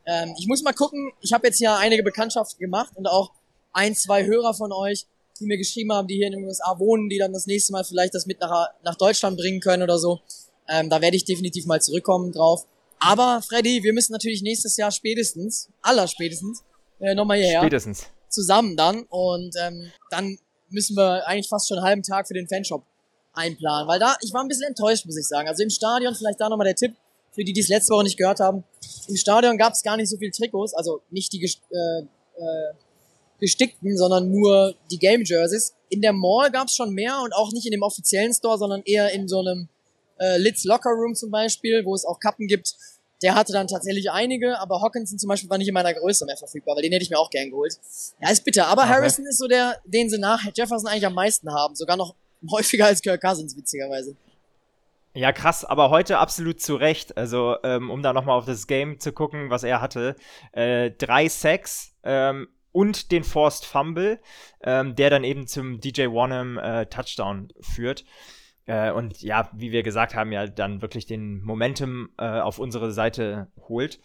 Ähm, 0.07 0.35
ich 0.39 0.49
muss 0.49 0.63
mal 0.63 0.73
gucken, 0.73 1.13
ich 1.21 1.33
habe 1.33 1.47
jetzt 1.47 1.59
hier 1.59 1.77
einige 1.77 2.03
Bekanntschaften 2.03 2.59
gemacht 2.59 2.97
und 2.97 3.07
auch 3.07 3.31
ein, 3.73 3.95
zwei 3.95 4.27
Hörer 4.27 4.55
von 4.55 4.73
euch, 4.73 5.07
die 5.39 5.47
mir 5.47 5.57
geschrieben 5.57 5.93
haben, 5.93 6.09
die 6.09 6.17
hier 6.17 6.27
in 6.27 6.33
den 6.33 6.45
USA 6.45 6.81
wohnen, 6.81 7.09
die 7.09 7.19
dann 7.19 7.33
das 7.33 7.47
nächste 7.47 7.73
Mal 7.73 7.85
vielleicht 7.85 8.15
das 8.15 8.27
mit 8.27 8.41
nach, 8.41 8.71
nach 8.83 8.97
Deutschland 8.97 9.39
bringen 9.39 9.61
können 9.61 9.85
oder 9.85 9.99
so. 9.99 10.21
Ähm, 10.69 10.91
da 10.91 11.01
werde 11.01 11.17
ich 11.17 11.25
definitiv 11.25 11.67
mal 11.67 11.81
zurückkommen 11.81 12.33
drauf. 12.33 12.67
Aber 12.99 13.41
Freddy, 13.41 13.85
wir 13.85 13.93
müssen 13.93 14.13
natürlich 14.13 14.43
nächstes 14.43 14.77
Jahr 14.77 14.91
spätestens, 14.91 15.69
aller 15.81 16.09
spätestens, 16.09 16.65
äh, 16.99 17.15
nochmal 17.15 17.39
hierher. 17.39 17.61
Spätestens. 17.61 18.07
Zusammen 18.31 18.77
dann. 18.77 19.05
Und 19.05 19.55
ähm, 19.63 19.93
dann 20.11 20.39
müssen 20.71 20.97
wir 20.97 21.27
eigentlich 21.27 21.49
fast 21.49 21.69
schon 21.69 21.79
einen 21.79 21.87
halben 21.87 22.03
Tag 22.03 22.27
für 22.29 22.35
den 22.35 22.49
Fanshop 22.49 22.85
einplanen. 23.33 23.89
Weil 23.89 23.99
da, 23.99 24.17
ich 24.23 24.33
war 24.33 24.43
ein 24.43 24.49
bisschen 24.49 24.69
enttäuscht, 24.69 25.07
muss 25.07 25.17
ich 25.17 25.27
sagen. 25.27 25.49
Also 25.49 25.63
im 25.63 25.71
Stadion, 25.71 26.15
vielleicht 26.15 26.41
da 26.41 26.49
nochmal 26.49 26.67
der 26.67 26.77
Tipp, 26.77 26.95
für 27.33 27.45
die, 27.45 27.53
die 27.53 27.61
es 27.61 27.69
letzte 27.69 27.93
Woche 27.93 28.05
nicht 28.05 28.17
gehört 28.17 28.41
haben. 28.41 28.65
Im 29.09 29.17
Stadion 29.17 29.59
gab 29.59 29.75
es 29.75 29.83
gar 29.83 29.97
nicht 29.97 30.09
so 30.09 30.17
viel 30.17 30.31
Trikots, 30.31 30.75
also 30.75 31.03
nicht 31.11 31.33
die 31.33 31.45
äh, 31.45 32.01
äh, 32.01 32.75
gestickten, 33.39 33.97
sondern 33.97 34.31
nur 34.31 34.75
die 34.91 34.99
Game 34.99 35.23
Jerseys. 35.23 35.75
In 35.91 36.01
der 36.01 36.15
Mall 36.15 36.51
gab 36.51 36.69
es 36.69 36.75
schon 36.75 36.93
mehr 36.93 37.21
und 37.23 37.35
auch 37.35 37.53
nicht 37.53 37.67
in 37.67 37.73
dem 37.73 37.83
offiziellen 37.83 38.33
Store, 38.33 38.57
sondern 38.59 38.83
eher 38.85 39.13
in 39.13 39.29
so 39.29 39.41
einem 39.41 39.69
äh, 40.19 40.39
Lids 40.39 40.65
Locker 40.65 40.91
Room 40.91 41.15
zum 41.15 41.31
Beispiel, 41.31 41.85
wo 41.85 41.95
es 41.95 42.07
auch 42.07 42.19
Kappen 42.19 42.47
gibt. 42.47 42.75
Der 43.23 43.35
hatte 43.35 43.53
dann 43.53 43.67
tatsächlich 43.67 44.11
einige, 44.11 44.59
aber 44.59 44.83
Hawkinson 44.83 45.19
zum 45.19 45.29
Beispiel 45.29 45.49
war 45.49 45.57
nicht 45.59 45.69
in 45.69 45.75
meiner 45.75 45.95
Größe 45.95 46.27
mehr 46.27 46.37
verfügbar, 46.37 46.77
weil 46.77 46.83
den 46.83 46.93
hätte 46.93 47.03
ich 47.03 47.11
mir 47.11 47.19
auch 47.19 47.31
gern 47.31 47.51
geholt. 47.51 47.79
Ja, 48.21 48.31
ist 48.31 48.45
bitter. 48.45 48.67
Aber 48.67 48.83
okay. 48.83 48.93
Harrison 48.93 49.27
ist 49.27 49.39
so 49.39 49.49
der, 49.49 49.81
den 49.85 50.11
sie 50.11 50.19
nach 50.19 50.45
Jefferson 50.55 50.87
eigentlich 50.87 51.07
am 51.07 51.15
meisten 51.15 51.51
haben. 51.53 51.75
Sogar 51.75 51.97
noch 51.97 52.15
häufiger 52.51 52.87
als 52.87 53.01
Kirk 53.01 53.23
Cousins, 53.23 53.57
witzigerweise. 53.57 54.17
Ja, 55.15 55.33
krass, 55.33 55.65
aber 55.65 55.89
heute 55.89 56.19
absolut 56.19 56.61
zu 56.61 56.77
Recht. 56.77 57.17
Also, 57.17 57.57
ähm, 57.65 57.91
um 57.91 58.03
da 58.03 58.13
nochmal 58.13 58.37
auf 58.37 58.45
das 58.45 58.67
Game 58.67 59.01
zu 59.01 59.13
gucken, 59.13 59.49
was 59.49 59.63
er 59.63 59.81
hatte. 59.81 60.15
Äh, 60.53 60.91
drei 60.91 61.27
Sacks 61.31 61.95
ähm, 62.05 62.49
und 62.73 63.11
den 63.13 63.25
Forced 63.25 63.65
Fumble, 63.65 64.21
ähm, 64.63 64.95
der 64.95 65.09
dann 65.09 65.25
eben 65.25 65.47
zum 65.47 65.81
DJ 65.81 66.09
Wanham 66.09 66.59
äh, 66.59 66.85
Touchdown 66.85 67.49
führt. 67.61 68.05
Äh, 68.67 68.91
und 68.91 69.23
ja, 69.23 69.49
wie 69.53 69.73
wir 69.73 69.83
gesagt 69.83 70.15
haben, 70.15 70.33
ja 70.33 70.47
dann 70.47 70.83
wirklich 70.83 71.07
den 71.07 71.43
Momentum 71.43 72.11
äh, 72.19 72.41
auf 72.41 72.59
unsere 72.59 72.93
Seite 72.93 73.49
holt. 73.69 74.01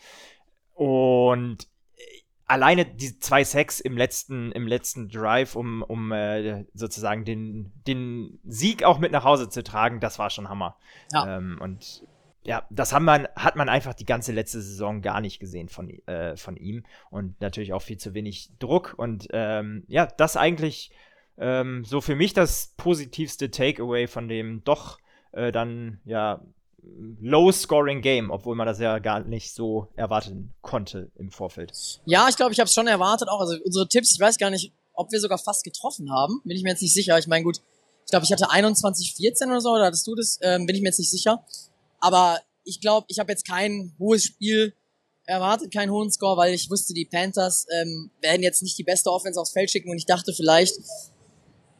Und 0.73 1.67
äh, 1.97 2.01
alleine 2.45 2.85
die 2.85 3.19
zwei 3.19 3.43
Sacks 3.43 3.79
im 3.79 3.97
letzten, 3.97 4.51
im 4.51 4.67
letzten 4.67 5.09
Drive, 5.09 5.55
um, 5.55 5.81
um 5.81 6.11
äh, 6.11 6.65
sozusagen 6.73 7.25
den, 7.25 7.71
den 7.87 8.39
Sieg 8.43 8.83
auch 8.83 8.99
mit 8.99 9.11
nach 9.11 9.23
Hause 9.23 9.49
zu 9.49 9.63
tragen, 9.63 9.99
das 9.99 10.19
war 10.19 10.29
schon 10.29 10.47
Hammer. 10.47 10.77
Ja. 11.11 11.37
Ähm, 11.37 11.57
und 11.59 12.03
ja, 12.43 12.65
das 12.69 12.93
haben 12.93 13.05
man, 13.05 13.27
hat 13.35 13.55
man 13.55 13.69
einfach 13.69 13.93
die 13.93 14.05
ganze 14.05 14.31
letzte 14.31 14.61
Saison 14.61 15.01
gar 15.01 15.21
nicht 15.21 15.39
gesehen 15.39 15.69
von, 15.69 15.89
äh, 16.07 16.35
von 16.37 16.55
ihm. 16.55 16.85
Und 17.09 17.39
natürlich 17.41 17.73
auch 17.73 17.81
viel 17.81 17.97
zu 17.97 18.13
wenig 18.13 18.51
Druck. 18.59 18.93
Und 18.97 19.27
ähm, 19.31 19.83
ja, 19.87 20.05
das 20.05 20.37
eigentlich 20.37 20.91
ähm, 21.41 21.83
so 21.83 21.99
für 22.01 22.15
mich 22.15 22.33
das 22.33 22.73
positivste 22.77 23.49
Takeaway 23.49 24.07
von 24.07 24.29
dem 24.29 24.63
doch 24.63 24.99
äh, 25.31 25.51
dann 25.51 25.99
ja 26.05 26.41
low-scoring 27.19 28.01
Game, 28.01 28.31
obwohl 28.31 28.55
man 28.55 28.67
das 28.67 28.79
ja 28.79 28.99
gar 28.99 29.21
nicht 29.21 29.53
so 29.53 29.87
erwarten 29.95 30.53
konnte 30.61 31.11
im 31.15 31.31
Vorfeld. 31.31 31.71
Ja, 32.05 32.27
ich 32.29 32.35
glaube, 32.37 32.53
ich 32.53 32.59
habe 32.59 32.67
es 32.67 32.73
schon 32.73 32.87
erwartet 32.87 33.27
auch. 33.27 33.39
Also 33.39 33.55
unsere 33.63 33.87
Tipps, 33.87 34.13
ich 34.13 34.19
weiß 34.19 34.37
gar 34.37 34.49
nicht, 34.49 34.71
ob 34.93 35.11
wir 35.11 35.19
sogar 35.19 35.37
fast 35.37 35.63
getroffen 35.63 36.11
haben. 36.11 36.41
Bin 36.43 36.55
ich 36.55 36.63
mir 36.63 36.69
jetzt 36.69 36.81
nicht 36.81 36.93
sicher. 36.93 37.17
Ich 37.17 37.27
meine, 37.27 37.43
gut, 37.43 37.57
ich 38.05 38.11
glaube, 38.11 38.25
ich 38.25 38.31
hatte 38.31 38.49
21, 38.49 39.15
14 39.15 39.49
oder 39.49 39.61
so, 39.61 39.71
oder 39.71 39.85
hattest 39.85 40.05
du 40.07 40.15
das? 40.15 40.39
Ähm, 40.41 40.65
bin 40.65 40.75
ich 40.75 40.81
mir 40.81 40.89
jetzt 40.89 40.99
nicht 40.99 41.11
sicher. 41.11 41.43
Aber 41.99 42.39
ich 42.63 42.81
glaube, 42.81 43.05
ich 43.09 43.19
habe 43.19 43.31
jetzt 43.31 43.47
kein 43.47 43.95
hohes 43.99 44.23
Spiel 44.23 44.73
erwartet, 45.25 45.73
keinen 45.73 45.91
hohen 45.91 46.11
Score, 46.11 46.37
weil 46.37 46.53
ich 46.53 46.69
wusste, 46.69 46.93
die 46.93 47.05
Panthers 47.05 47.65
ähm, 47.79 48.11
werden 48.21 48.43
jetzt 48.43 48.63
nicht 48.63 48.77
die 48.77 48.83
beste 48.83 49.11
Offense 49.11 49.39
aufs 49.39 49.51
Feld 49.51 49.69
schicken 49.69 49.89
und 49.89 49.97
ich 49.97 50.05
dachte 50.05 50.33
vielleicht, 50.33 50.75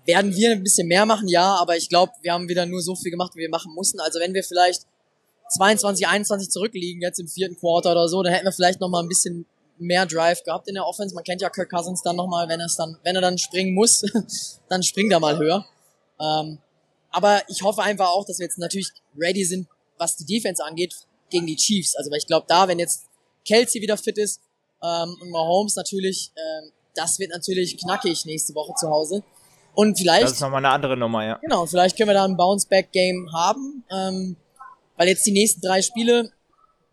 werden 0.05 0.35
wir 0.35 0.51
ein 0.51 0.63
bisschen 0.63 0.87
mehr 0.87 1.05
machen, 1.05 1.27
ja, 1.27 1.55
aber 1.55 1.77
ich 1.77 1.89
glaube, 1.89 2.13
wir 2.21 2.33
haben 2.33 2.49
wieder 2.49 2.65
nur 2.65 2.81
so 2.81 2.95
viel 2.95 3.11
gemacht, 3.11 3.33
wie 3.35 3.41
wir 3.41 3.49
machen 3.49 3.73
mussten. 3.73 3.99
Also 3.99 4.19
wenn 4.19 4.33
wir 4.33 4.43
vielleicht 4.43 4.85
22, 5.49 6.07
21 6.07 6.49
zurückliegen 6.49 7.01
jetzt 7.01 7.19
im 7.19 7.27
vierten 7.27 7.57
Quarter 7.57 7.91
oder 7.91 8.07
so, 8.07 8.23
dann 8.23 8.33
hätten 8.33 8.45
wir 8.45 8.51
vielleicht 8.51 8.79
noch 8.79 8.89
mal 8.89 9.01
ein 9.01 9.07
bisschen 9.07 9.45
mehr 9.77 10.05
Drive 10.05 10.43
gehabt 10.43 10.67
in 10.67 10.75
der 10.75 10.85
Offense. 10.85 11.13
Man 11.13 11.23
kennt 11.23 11.41
ja 11.41 11.49
Kirk 11.49 11.69
Cousins 11.69 12.01
dann 12.01 12.15
noch 12.15 12.27
mal, 12.27 12.47
wenn 12.47 12.59
er 12.59 12.67
dann, 12.77 12.97
wenn 13.03 13.15
er 13.15 13.21
dann 13.21 13.37
springen 13.37 13.73
muss, 13.73 14.03
dann 14.69 14.83
springt 14.83 15.11
er 15.11 15.19
mal 15.19 15.37
höher. 15.37 15.65
Ähm, 16.19 16.59
aber 17.11 17.41
ich 17.49 17.61
hoffe 17.63 17.81
einfach 17.81 18.09
auch, 18.09 18.25
dass 18.25 18.39
wir 18.39 18.45
jetzt 18.45 18.57
natürlich 18.57 18.89
ready 19.17 19.43
sind, 19.43 19.67
was 19.97 20.15
die 20.15 20.25
Defense 20.25 20.63
angeht, 20.63 20.95
gegen 21.29 21.45
die 21.45 21.55
Chiefs. 21.55 21.95
Also 21.95 22.09
weil 22.11 22.19
ich 22.19 22.27
glaube, 22.27 22.45
da, 22.47 22.67
wenn 22.67 22.79
jetzt 22.79 23.05
Kelsey 23.45 23.81
wieder 23.81 23.97
fit 23.97 24.17
ist 24.17 24.39
ähm, 24.81 25.17
und 25.19 25.29
Mahomes 25.29 25.75
natürlich, 25.75 26.31
ähm, 26.35 26.71
das 26.95 27.19
wird 27.19 27.31
natürlich 27.31 27.77
knackig 27.77 28.25
nächste 28.25 28.53
Woche 28.55 28.73
zu 28.75 28.89
Hause. 28.89 29.23
Und 29.73 29.97
vielleicht. 29.97 30.23
Das 30.23 30.33
ist 30.33 30.41
nochmal 30.41 30.63
eine 30.63 30.73
andere 30.73 30.97
Nummer, 30.97 31.25
ja. 31.25 31.37
Genau, 31.41 31.65
vielleicht 31.65 31.97
können 31.97 32.09
wir 32.09 32.13
da 32.13 32.25
ein 32.25 32.37
Bounce-Back-Game 32.37 33.29
haben. 33.33 33.83
Ähm, 33.91 34.35
weil 34.97 35.07
jetzt 35.07 35.25
die 35.25 35.31
nächsten 35.31 35.61
drei 35.61 35.81
Spiele, 35.81 36.31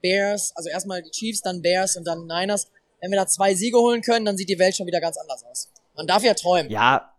Bears, 0.01 0.53
also 0.55 0.69
erstmal 0.69 1.03
die 1.03 1.11
Chiefs, 1.11 1.43
dann 1.43 1.61
Bears 1.61 1.97
und 1.97 2.07
dann 2.07 2.27
Niners, 2.27 2.71
wenn 3.01 3.11
wir 3.11 3.19
da 3.19 3.27
zwei 3.27 3.55
Siege 3.55 3.79
holen 3.79 4.01
können, 4.03 4.25
dann 4.25 4.37
sieht 4.37 4.49
die 4.49 4.59
Welt 4.59 4.77
schon 4.77 4.87
wieder 4.87 5.01
ganz 5.01 5.17
anders 5.19 5.45
aus. 5.45 5.69
Man 5.97 6.07
darf 6.07 6.23
ja 6.23 6.35
träumen. 6.35 6.71
Ja, 6.71 7.13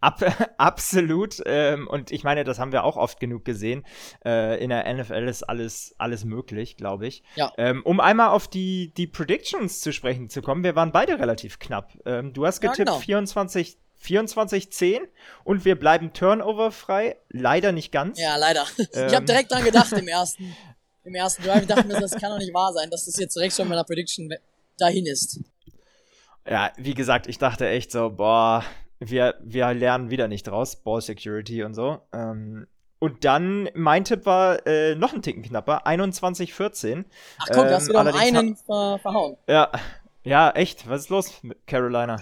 Ab, 0.00 0.20
absolut. 0.56 1.42
Ähm, 1.46 1.86
und 1.86 2.10
ich 2.10 2.24
meine, 2.24 2.44
das 2.44 2.58
haben 2.58 2.72
wir 2.72 2.84
auch 2.84 2.96
oft 2.96 3.20
genug 3.20 3.44
gesehen. 3.44 3.84
Äh, 4.24 4.62
in 4.62 4.70
der 4.70 4.92
NFL 4.92 5.28
ist 5.28 5.42
alles, 5.42 5.94
alles 5.98 6.24
möglich, 6.24 6.76
glaube 6.76 7.06
ich. 7.06 7.22
Ja. 7.36 7.52
Ähm, 7.58 7.82
um 7.84 8.00
einmal 8.00 8.28
auf 8.28 8.48
die, 8.48 8.92
die 8.94 9.06
Predictions 9.06 9.80
zu 9.80 9.92
sprechen 9.92 10.30
zu 10.30 10.42
kommen, 10.42 10.64
wir 10.64 10.74
waren 10.74 10.92
beide 10.92 11.18
relativ 11.18 11.58
knapp. 11.58 11.92
Ähm, 12.06 12.32
du 12.32 12.46
hast 12.46 12.60
getippt 12.60 12.78
ja, 12.78 12.84
genau. 12.84 12.98
24 12.98 13.78
24-10 14.04 15.00
und 15.44 15.64
wir 15.64 15.78
bleiben 15.78 16.12
turnoverfrei. 16.12 17.16
Leider 17.28 17.72
nicht 17.72 17.92
ganz. 17.92 18.18
Ja, 18.18 18.36
leider. 18.36 18.66
Ähm. 18.94 19.08
Ich 19.08 19.14
habe 19.14 19.26
direkt 19.26 19.52
dran 19.52 19.64
gedacht 19.64 19.92
im 19.92 20.08
ersten, 20.08 20.54
im 21.04 21.14
ersten 21.14 21.42
Drive. 21.42 21.62
Ich 21.62 21.68
dachte 21.68 21.86
mir, 21.86 22.00
das 22.00 22.12
kann 22.12 22.30
doch 22.30 22.38
nicht 22.38 22.54
wahr 22.54 22.72
sein, 22.72 22.90
dass 22.90 23.04
das 23.04 23.16
jetzt 23.18 23.36
direkt 23.36 23.54
schon 23.54 23.68
mit 23.68 23.74
einer 23.74 23.84
Prediction 23.84 24.32
dahin 24.78 25.06
ist. 25.06 25.40
Ja, 26.48 26.72
wie 26.76 26.94
gesagt, 26.94 27.26
ich 27.26 27.38
dachte 27.38 27.68
echt 27.68 27.92
so, 27.92 28.10
boah, 28.10 28.64
wir, 28.98 29.34
wir 29.40 29.72
lernen 29.74 30.10
wieder 30.10 30.28
nicht 30.28 30.44
draus, 30.44 30.76
Ball 30.76 31.00
Security 31.00 31.62
und 31.62 31.74
so. 31.74 32.00
Ähm, 32.12 32.66
und 32.98 33.24
dann, 33.24 33.68
mein 33.74 34.04
Tipp 34.04 34.26
war 34.26 34.66
äh, 34.66 34.94
noch 34.94 35.14
ein 35.14 35.22
Ticken 35.22 35.42
knapper, 35.42 35.86
21-14. 35.86 37.04
Ach 37.38 37.46
komm, 37.50 37.66
ähm, 37.66 37.72
hast 37.72 37.88
du 37.88 37.92
noch 37.94 38.14
einen 38.14 38.56
ver 38.56 38.98
verhauen. 39.00 39.36
Ja, 39.48 39.70
ja, 40.24 40.50
echt, 40.50 40.88
was 40.88 41.02
ist 41.02 41.08
los 41.08 41.42
mit 41.42 41.66
Carolina? 41.66 42.18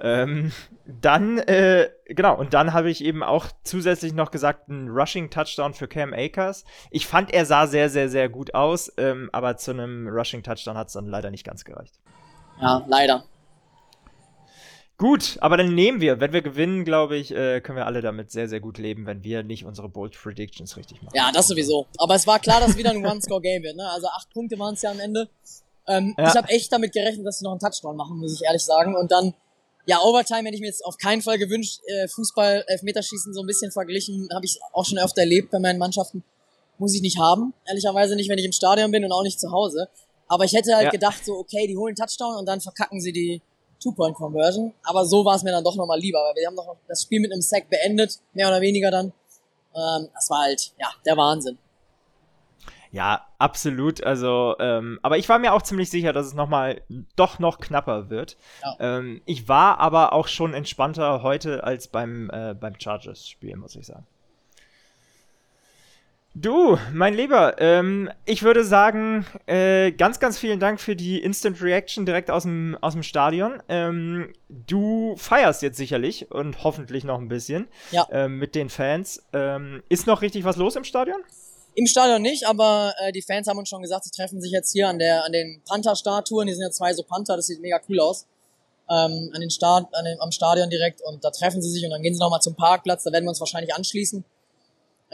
ähm, 0.00 0.52
dann, 0.86 1.38
äh, 1.38 1.88
genau, 2.06 2.36
und 2.36 2.52
dann 2.54 2.72
habe 2.72 2.90
ich 2.90 3.02
eben 3.02 3.22
auch 3.22 3.46
zusätzlich 3.62 4.12
noch 4.12 4.30
gesagt, 4.30 4.68
ein 4.68 4.88
Rushing 4.88 5.30
Touchdown 5.30 5.74
für 5.74 5.88
Cam 5.88 6.12
Akers. 6.12 6.64
Ich 6.90 7.06
fand, 7.06 7.32
er 7.32 7.46
sah 7.46 7.66
sehr, 7.66 7.88
sehr, 7.88 8.08
sehr 8.08 8.28
gut 8.28 8.54
aus, 8.54 8.92
ähm, 8.98 9.30
aber 9.32 9.56
zu 9.56 9.70
einem 9.70 10.08
Rushing 10.08 10.42
Touchdown 10.42 10.76
hat 10.76 10.88
es 10.88 10.94
dann 10.94 11.06
leider 11.06 11.30
nicht 11.30 11.44
ganz 11.44 11.64
gereicht. 11.64 11.94
Ja, 12.60 12.84
leider. 12.86 13.24
Gut, 14.96 15.38
aber 15.40 15.56
dann 15.56 15.74
nehmen 15.74 16.00
wir. 16.00 16.20
Wenn 16.20 16.32
wir 16.32 16.42
gewinnen, 16.42 16.84
glaube 16.84 17.16
ich, 17.16 17.34
äh, 17.34 17.60
können 17.60 17.76
wir 17.76 17.86
alle 17.86 18.00
damit 18.00 18.30
sehr, 18.30 18.48
sehr 18.48 18.60
gut 18.60 18.78
leben, 18.78 19.06
wenn 19.06 19.24
wir 19.24 19.42
nicht 19.42 19.64
unsere 19.64 19.88
Bold 19.88 20.16
Predictions 20.20 20.76
richtig 20.76 21.02
machen. 21.02 21.16
Ja, 21.16 21.32
das 21.32 21.48
sowieso. 21.48 21.86
Aber 21.98 22.14
es 22.14 22.26
war 22.28 22.38
klar, 22.38 22.60
dass 22.60 22.70
es 22.70 22.76
wieder 22.76 22.90
ein 22.90 23.04
One-Score-Game 23.04 23.64
wird. 23.64 23.76
Ne? 23.76 23.88
Also 23.90 24.06
acht 24.08 24.30
Punkte 24.32 24.56
waren 24.58 24.74
es 24.74 24.82
ja 24.82 24.92
am 24.92 25.00
Ende. 25.00 25.28
Ähm, 25.86 26.14
ja. 26.16 26.28
Ich 26.28 26.36
habe 26.36 26.48
echt 26.48 26.72
damit 26.72 26.92
gerechnet, 26.92 27.26
dass 27.26 27.38
sie 27.38 27.44
noch 27.44 27.52
einen 27.52 27.60
Touchdown 27.60 27.96
machen, 27.96 28.18
muss 28.18 28.34
ich 28.34 28.44
ehrlich 28.44 28.62
sagen. 28.62 28.96
Und 28.96 29.10
dann, 29.10 29.34
ja, 29.86 30.00
Overtime 30.00 30.44
hätte 30.44 30.54
ich 30.54 30.60
mir 30.60 30.68
jetzt 30.68 30.84
auf 30.84 30.96
keinen 30.98 31.22
Fall 31.22 31.38
gewünscht. 31.38 31.80
Äh, 31.86 32.08
Fußball, 32.08 32.64
Elfmeterschießen 32.66 33.34
so 33.34 33.40
ein 33.40 33.46
bisschen 33.46 33.70
verglichen, 33.70 34.28
habe 34.34 34.44
ich 34.46 34.58
auch 34.72 34.84
schon 34.84 34.98
öfter 34.98 35.22
erlebt 35.22 35.50
bei 35.50 35.58
meinen 35.58 35.78
Mannschaften. 35.78 36.24
Muss 36.78 36.94
ich 36.94 37.02
nicht 37.02 37.18
haben. 37.18 37.54
Ehrlicherweise 37.66 38.16
nicht, 38.16 38.28
wenn 38.28 38.38
ich 38.38 38.44
im 38.44 38.52
Stadion 38.52 38.90
bin 38.90 39.04
und 39.04 39.12
auch 39.12 39.22
nicht 39.22 39.38
zu 39.38 39.52
Hause. 39.52 39.88
Aber 40.26 40.44
ich 40.44 40.52
hätte 40.54 40.74
halt 40.74 40.86
ja. 40.86 40.90
gedacht, 40.90 41.24
so, 41.24 41.34
okay, 41.34 41.66
die 41.66 41.76
holen 41.76 41.94
Touchdown 41.94 42.36
und 42.36 42.46
dann 42.46 42.60
verkacken 42.60 43.00
sie 43.00 43.12
die 43.12 43.42
Two-Point-Conversion. 43.82 44.72
Aber 44.84 45.04
so 45.04 45.24
war 45.24 45.36
es 45.36 45.42
mir 45.42 45.52
dann 45.52 45.62
doch 45.62 45.76
nochmal 45.76 46.00
lieber, 46.00 46.18
weil 46.18 46.34
wir 46.34 46.46
haben 46.46 46.54
noch 46.54 46.76
das 46.88 47.02
Spiel 47.02 47.20
mit 47.20 47.32
einem 47.32 47.42
Sack 47.42 47.68
beendet, 47.68 48.18
mehr 48.32 48.48
oder 48.48 48.60
weniger 48.60 48.90
dann. 48.90 49.12
Ähm, 49.76 50.08
das 50.14 50.30
war 50.30 50.42
halt, 50.42 50.72
ja, 50.78 50.88
der 51.04 51.16
Wahnsinn. 51.16 51.58
Ja, 52.94 53.26
absolut. 53.38 54.04
Also, 54.04 54.54
ähm, 54.60 55.00
aber 55.02 55.18
ich 55.18 55.28
war 55.28 55.40
mir 55.40 55.52
auch 55.52 55.62
ziemlich 55.62 55.90
sicher, 55.90 56.12
dass 56.12 56.26
es 56.26 56.34
nochmal 56.34 56.80
doch 57.16 57.40
noch 57.40 57.58
knapper 57.58 58.08
wird. 58.08 58.36
Ja. 58.62 58.98
Ähm, 58.98 59.20
ich 59.24 59.48
war 59.48 59.80
aber 59.80 60.12
auch 60.12 60.28
schon 60.28 60.54
entspannter 60.54 61.24
heute 61.24 61.64
als 61.64 61.88
beim, 61.88 62.30
äh, 62.30 62.54
beim 62.54 62.78
Chargers-Spiel, 62.78 63.56
muss 63.56 63.74
ich 63.74 63.86
sagen. 63.86 64.06
Du, 66.36 66.78
mein 66.92 67.14
Lieber, 67.14 67.60
ähm, 67.60 68.10
ich 68.26 68.44
würde 68.44 68.62
sagen, 68.64 69.26
äh, 69.46 69.90
ganz, 69.90 70.20
ganz 70.20 70.38
vielen 70.38 70.60
Dank 70.60 70.80
für 70.80 70.94
die 70.94 71.20
Instant 71.20 71.60
Reaction 71.62 72.06
direkt 72.06 72.30
aus 72.30 72.44
dem, 72.44 72.78
aus 72.80 72.92
dem 72.92 73.02
Stadion. 73.02 73.60
Ähm, 73.68 74.32
du 74.48 75.16
feierst 75.16 75.62
jetzt 75.62 75.78
sicherlich 75.78 76.30
und 76.30 76.62
hoffentlich 76.62 77.02
noch 77.02 77.18
ein 77.18 77.28
bisschen 77.28 77.66
ja. 77.90 78.06
ähm, 78.12 78.38
mit 78.38 78.54
den 78.54 78.70
Fans. 78.70 79.26
Ähm, 79.32 79.82
ist 79.88 80.06
noch 80.06 80.22
richtig 80.22 80.44
was 80.44 80.56
los 80.56 80.76
im 80.76 80.84
Stadion? 80.84 81.18
Im 81.76 81.86
Stadion 81.86 82.22
nicht, 82.22 82.46
aber 82.46 82.94
äh, 83.00 83.12
die 83.12 83.22
Fans 83.22 83.48
haben 83.48 83.58
uns 83.58 83.68
schon 83.68 83.82
gesagt, 83.82 84.04
sie 84.04 84.10
treffen 84.10 84.40
sich 84.40 84.52
jetzt 84.52 84.72
hier 84.72 84.88
an, 84.88 84.98
der, 84.98 85.24
an 85.24 85.32
den 85.32 85.60
Panther-Statuen. 85.66 86.46
Die 86.46 86.54
sind 86.54 86.62
ja 86.62 86.70
zwei 86.70 86.92
so 86.92 87.02
Panther, 87.02 87.36
das 87.36 87.46
sieht 87.46 87.60
mega 87.60 87.80
cool 87.88 88.00
aus. 88.00 88.26
Ähm, 88.88 89.30
an 89.34 89.40
den 89.40 89.50
Start, 89.50 89.88
an 89.94 90.04
den, 90.04 90.20
am 90.20 90.30
Stadion 90.30 90.70
direkt 90.70 91.00
und 91.02 91.24
da 91.24 91.30
treffen 91.30 91.62
sie 91.62 91.70
sich 91.70 91.84
und 91.84 91.90
dann 91.90 92.02
gehen 92.02 92.14
sie 92.14 92.20
nochmal 92.20 92.40
zum 92.40 92.54
Parkplatz, 92.54 93.02
da 93.02 93.12
werden 93.12 93.24
wir 93.24 93.30
uns 93.30 93.40
wahrscheinlich 93.40 93.74
anschließen 93.74 94.24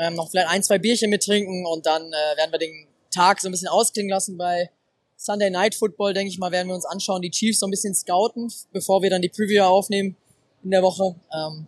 ähm, 0.01 0.15
noch 0.15 0.31
vielleicht 0.31 0.49
ein, 0.49 0.63
zwei 0.63 0.79
Bierchen 0.79 1.11
mittrinken 1.11 1.67
und 1.67 1.87
dann 1.87 2.03
äh, 2.09 2.37
werden 2.37 2.53
wir 2.53 2.59
den 2.59 2.87
Tag 3.11 3.41
so 3.41 3.49
ein 3.49 3.53
bisschen 3.53 3.69
ausklingen 3.69 4.11
lassen 4.11 4.39
bei 4.39 4.71
Sunday 5.17 5.51
Night 5.51 5.75
Football, 5.75 6.15
denke 6.15 6.31
ich 6.31 6.39
mal, 6.39 6.51
werden 6.51 6.69
wir 6.69 6.75
uns 6.75 6.87
anschauen, 6.87 7.21
die 7.21 7.31
Chiefs 7.31 7.61
so 7.61 7.67
ein 7.67 7.71
bisschen 7.71 7.95
scouten, 7.95 8.51
bevor 8.73 9.03
wir 9.03 9.11
dann 9.11 9.21
die 9.21 9.29
Preview 9.29 9.63
aufnehmen 9.65 10.17
in 10.65 10.71
der 10.71 10.83
Woche. 10.83 11.15
Ähm, 11.35 11.67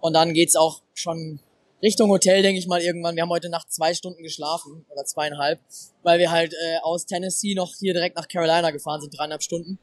und 0.00 0.12
dann 0.12 0.34
geht's 0.34 0.56
auch 0.56 0.82
schon 0.92 1.40
Richtung 1.82 2.10
Hotel, 2.10 2.42
denke 2.42 2.58
ich 2.58 2.66
mal, 2.66 2.82
irgendwann. 2.82 3.16
Wir 3.16 3.22
haben 3.22 3.30
heute 3.30 3.48
Nacht 3.48 3.72
zwei 3.72 3.94
Stunden 3.94 4.22
geschlafen 4.22 4.84
oder 4.90 5.04
zweieinhalb, 5.04 5.60
weil 6.02 6.18
wir 6.18 6.30
halt 6.30 6.52
äh, 6.52 6.78
aus 6.82 7.06
Tennessee 7.06 7.54
noch 7.54 7.74
hier 7.78 7.94
direkt 7.94 8.16
nach 8.16 8.28
Carolina 8.28 8.70
gefahren 8.70 9.00
sind, 9.00 9.16
dreieinhalb 9.16 9.42
Stunden, 9.42 9.78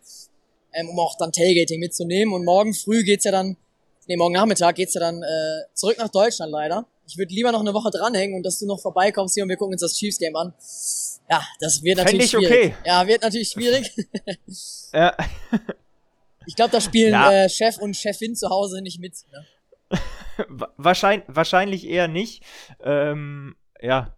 ähm, 0.73 0.89
um 0.89 0.99
auch 0.99 1.17
dann 1.17 1.31
Tailgating 1.31 1.79
mitzunehmen. 1.79 2.33
Und 2.33 2.45
morgen 2.45 2.73
früh 2.73 3.03
geht's 3.03 3.25
ja 3.25 3.31
dann, 3.31 3.57
nee, 4.07 4.15
morgen 4.15 4.33
Nachmittag 4.33 4.75
geht's 4.75 4.93
ja 4.93 5.01
dann 5.01 5.23
äh, 5.23 5.73
zurück 5.73 5.97
nach 5.97 6.10
Deutschland 6.10 6.51
leider 6.51 6.86
ich 7.07 7.17
würde 7.17 7.33
lieber 7.33 7.51
noch 7.51 7.62
eine 7.62 7.73
Woche 7.73 7.89
dranhängen 7.89 8.36
und 8.36 8.45
dass 8.45 8.60
du 8.60 8.65
noch 8.65 8.79
vorbeikommst 8.79 9.36
hier 9.36 9.43
und 9.43 9.49
wir 9.49 9.57
gucken 9.57 9.73
uns 9.73 9.81
das 9.81 9.97
Chiefs 9.97 10.19
Game 10.19 10.36
an. 10.36 10.53
Ja, 11.29 11.45
das 11.60 11.81
wird 11.83 11.97
natürlich 11.97 12.31
Fänd 12.31 12.43
ich 12.43 12.47
schwierig. 12.47 12.73
Okay. 12.73 12.75
Ja, 12.86 13.07
wird 13.07 13.21
natürlich 13.21 13.49
schwierig. 13.49 13.91
ja. 14.93 15.15
Ich 16.49 16.55
glaube, 16.55 16.71
da 16.71 16.79
spielen 16.79 17.12
ja. 17.12 17.43
äh, 17.43 17.49
Chef 17.49 17.77
und 17.77 17.93
Chefin 17.93 18.33
zu 18.33 18.49
Hause 18.49 18.81
nicht 18.81 19.01
mit. 19.01 19.12
Ne? 19.33 19.45
wahrscheinlich, 20.78 21.26
wahrscheinlich 21.28 21.88
eher 21.88 22.08
nicht. 22.08 22.43
Ähm, 22.84 23.56
ja, 23.82 24.15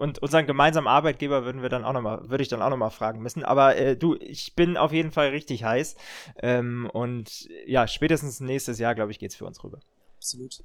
und 0.00 0.18
unseren 0.20 0.46
gemeinsamen 0.46 0.86
Arbeitgeber 0.86 1.44
würden 1.44 1.60
wir 1.60 1.68
dann 1.68 1.84
auch 1.84 1.92
noch 1.92 2.00
mal, 2.00 2.30
würde 2.30 2.42
ich 2.42 2.48
dann 2.48 2.62
auch 2.62 2.70
noch 2.70 2.78
mal 2.78 2.88
fragen 2.88 3.20
müssen. 3.20 3.44
Aber 3.44 3.76
äh, 3.76 3.98
du, 3.98 4.16
ich 4.16 4.54
bin 4.54 4.78
auf 4.78 4.92
jeden 4.92 5.12
Fall 5.12 5.28
richtig 5.28 5.62
heiß. 5.62 5.94
Ähm, 6.42 6.88
und 6.90 7.50
ja, 7.66 7.86
spätestens 7.86 8.40
nächstes 8.40 8.78
Jahr, 8.78 8.94
glaube 8.94 9.10
ich, 9.10 9.18
geht's 9.18 9.36
für 9.36 9.44
uns 9.44 9.62
rüber. 9.62 9.78
Absolut. 10.16 10.64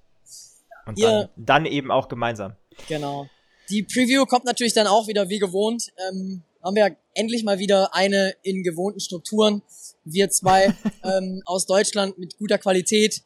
Und 0.85 1.01
dann, 1.01 1.27
dann, 1.35 1.65
eben 1.65 1.91
auch 1.91 2.07
gemeinsam. 2.07 2.55
Genau. 2.87 3.27
Die 3.69 3.83
Preview 3.83 4.25
kommt 4.25 4.45
natürlich 4.45 4.73
dann 4.73 4.87
auch 4.87 5.07
wieder 5.07 5.27
wie 5.27 5.39
gewohnt. 5.39 5.91
Ähm, 6.09 6.43
haben 6.63 6.75
wir 6.77 6.95
endlich 7.13 7.43
mal 7.43 7.59
wieder 7.59 7.93
eine 7.93 8.35
in 8.41 8.63
gewohnten 8.63 9.01
Strukturen. 9.01 9.63
Wir 10.05 10.29
zwei 10.29 10.73
ähm, 11.03 11.41
aus 11.45 11.65
Deutschland 11.65 12.17
mit 12.17 12.37
guter 12.37 12.57
Qualität. 12.57 13.23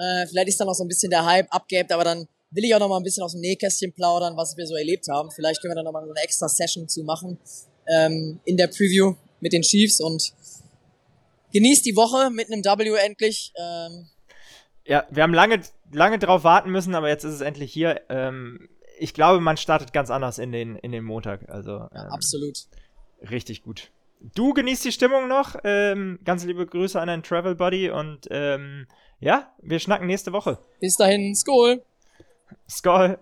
Äh, 0.00 0.26
vielleicht 0.26 0.48
ist 0.48 0.60
dann 0.60 0.68
auch 0.68 0.74
so 0.74 0.84
ein 0.84 0.88
bisschen 0.88 1.10
der 1.10 1.24
Hype 1.26 1.46
abgebt, 1.50 1.92
aber 1.92 2.04
dann 2.04 2.26
will 2.50 2.64
ich 2.64 2.74
auch 2.74 2.80
noch 2.80 2.88
mal 2.88 2.96
ein 2.96 3.02
bisschen 3.02 3.22
aus 3.22 3.32
dem 3.32 3.42
Nähkästchen 3.42 3.92
plaudern, 3.92 4.36
was 4.36 4.56
wir 4.56 4.66
so 4.66 4.74
erlebt 4.74 5.06
haben. 5.08 5.30
Vielleicht 5.30 5.60
können 5.60 5.72
wir 5.72 5.76
dann 5.76 5.84
noch 5.84 5.92
mal 5.92 6.04
so 6.04 6.10
eine 6.10 6.20
extra 6.22 6.48
Session 6.48 6.88
zu 6.88 7.02
machen 7.04 7.38
ähm, 7.86 8.40
in 8.44 8.56
der 8.56 8.68
Preview 8.68 9.14
mit 9.40 9.52
den 9.52 9.62
Chiefs 9.62 10.00
und 10.00 10.32
genießt 11.52 11.84
die 11.84 11.96
Woche 11.96 12.30
mit 12.30 12.50
einem 12.50 12.64
W 12.64 12.96
endlich. 12.96 13.52
Ähm, 13.56 14.08
ja, 14.86 15.06
wir 15.10 15.22
haben 15.22 15.34
lange, 15.34 15.60
lange 15.92 16.18
drauf 16.18 16.44
warten 16.44 16.70
müssen, 16.70 16.94
aber 16.94 17.08
jetzt 17.08 17.24
ist 17.24 17.34
es 17.34 17.40
endlich 17.40 17.72
hier. 17.72 18.00
Ähm, 18.08 18.68
ich 18.98 19.14
glaube, 19.14 19.40
man 19.40 19.56
startet 19.56 19.92
ganz 19.92 20.10
anders 20.10 20.38
in 20.38 20.52
den, 20.52 20.76
in 20.76 20.92
den 20.92 21.04
Montag. 21.04 21.48
Also, 21.48 21.72
ähm, 21.72 21.88
ja, 21.94 22.08
absolut. 22.08 22.66
Richtig 23.30 23.62
gut. 23.62 23.90
Du 24.20 24.52
genießt 24.52 24.84
die 24.84 24.92
Stimmung 24.92 25.28
noch. 25.28 25.56
Ähm, 25.64 26.18
ganz 26.24 26.44
liebe 26.44 26.66
Grüße 26.66 27.00
an 27.00 27.08
deinen 27.08 27.22
Travel 27.22 27.54
Buddy 27.54 27.90
und 27.90 28.28
ähm, 28.30 28.86
ja, 29.18 29.52
wir 29.62 29.78
schnacken 29.78 30.06
nächste 30.06 30.32
Woche. 30.32 30.58
Bis 30.80 30.96
dahin, 30.96 31.34
Skol. 31.34 31.82
Skol. 32.68 33.18